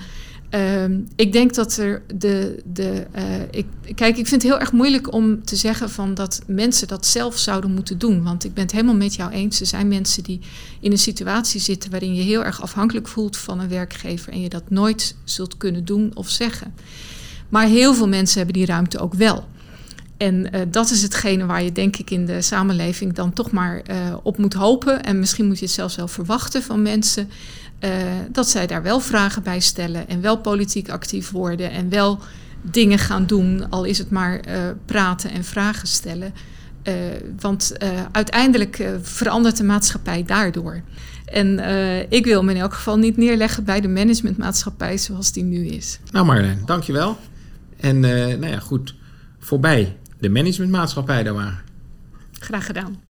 uh, 0.51 0.97
ik 1.15 1.31
denk 1.31 1.53
dat 1.53 1.77
er 1.77 2.03
de. 2.15 2.63
de 2.65 3.07
uh, 3.15 3.41
ik, 3.51 3.65
kijk, 3.95 4.17
ik 4.17 4.27
vind 4.27 4.41
het 4.41 4.51
heel 4.51 4.59
erg 4.59 4.71
moeilijk 4.71 5.13
om 5.13 5.43
te 5.43 5.55
zeggen 5.55 5.89
van 5.89 6.13
dat 6.13 6.41
mensen 6.47 6.87
dat 6.87 7.05
zelf 7.05 7.37
zouden 7.37 7.71
moeten 7.71 7.97
doen. 7.97 8.23
Want 8.23 8.43
ik 8.43 8.53
ben 8.53 8.63
het 8.63 8.71
helemaal 8.71 8.95
met 8.95 9.15
jou 9.15 9.31
eens. 9.31 9.59
Er 9.59 9.65
zijn 9.65 9.87
mensen 9.87 10.23
die 10.23 10.39
in 10.79 10.91
een 10.91 10.97
situatie 10.97 11.59
zitten 11.59 11.91
waarin 11.91 12.15
je 12.15 12.21
heel 12.21 12.43
erg 12.43 12.61
afhankelijk 12.61 13.07
voelt 13.07 13.37
van 13.37 13.59
een 13.59 13.69
werkgever 13.69 14.33
en 14.33 14.41
je 14.41 14.49
dat 14.49 14.69
nooit 14.69 15.15
zult 15.23 15.57
kunnen 15.57 15.85
doen 15.85 16.11
of 16.13 16.29
zeggen. 16.29 16.73
Maar 17.49 17.67
heel 17.67 17.93
veel 17.93 18.07
mensen 18.07 18.37
hebben 18.37 18.55
die 18.55 18.65
ruimte 18.65 18.99
ook 18.99 19.13
wel. 19.13 19.47
En 20.21 20.55
uh, 20.55 20.61
dat 20.67 20.89
is 20.89 21.01
hetgene 21.01 21.45
waar 21.45 21.63
je 21.63 21.71
denk 21.71 21.97
ik 21.97 22.09
in 22.09 22.25
de 22.25 22.41
samenleving 22.41 23.13
dan 23.13 23.33
toch 23.33 23.51
maar 23.51 23.81
uh, 23.89 23.95
op 24.23 24.37
moet 24.37 24.53
hopen. 24.53 25.03
En 25.03 25.19
misschien 25.19 25.47
moet 25.47 25.59
je 25.59 25.65
het 25.65 25.73
zelfs 25.73 25.95
wel 25.95 26.07
verwachten 26.07 26.63
van 26.63 26.81
mensen. 26.81 27.29
Uh, 27.79 27.89
dat 28.31 28.49
zij 28.49 28.67
daar 28.67 28.83
wel 28.83 28.99
vragen 28.99 29.43
bij 29.43 29.59
stellen 29.59 30.07
en 30.07 30.21
wel 30.21 30.37
politiek 30.37 30.89
actief 30.89 31.31
worden 31.31 31.71
en 31.71 31.89
wel 31.89 32.19
dingen 32.61 32.97
gaan 32.97 33.25
doen, 33.25 33.69
al 33.69 33.83
is 33.83 33.97
het 33.97 34.09
maar 34.09 34.39
praten 34.85 35.31
en 35.31 35.43
vragen 35.43 35.87
stellen. 35.87 36.33
want 37.39 37.73
uiteindelijk 38.11 38.89
verandert 39.01 39.57
de 39.57 39.63
maatschappij 39.63 40.23
daardoor. 40.23 40.81
En 41.25 41.59
ik 42.09 42.25
wil 42.25 42.43
me 42.43 42.51
in 42.53 42.59
elk 42.59 42.73
geval 42.73 42.97
niet 42.97 43.17
neerleggen 43.17 43.63
bij 43.63 43.81
de 43.81 43.87
managementmaatschappij 43.87 44.97
zoals 44.97 45.31
die 45.31 45.43
nu 45.43 45.65
is. 45.65 45.99
Nou 46.11 46.25
Marlijn, 46.25 46.61
dankjewel. 46.65 47.17
En 47.77 47.99
nou 47.99 48.47
ja, 48.47 48.59
goed, 48.59 48.95
voorbij 49.39 49.95
de 50.21 50.29
managementmaatschappij 50.29 51.23
daar 51.23 51.33
waren. 51.33 51.59
Graag 52.31 52.65
gedaan. 52.65 52.97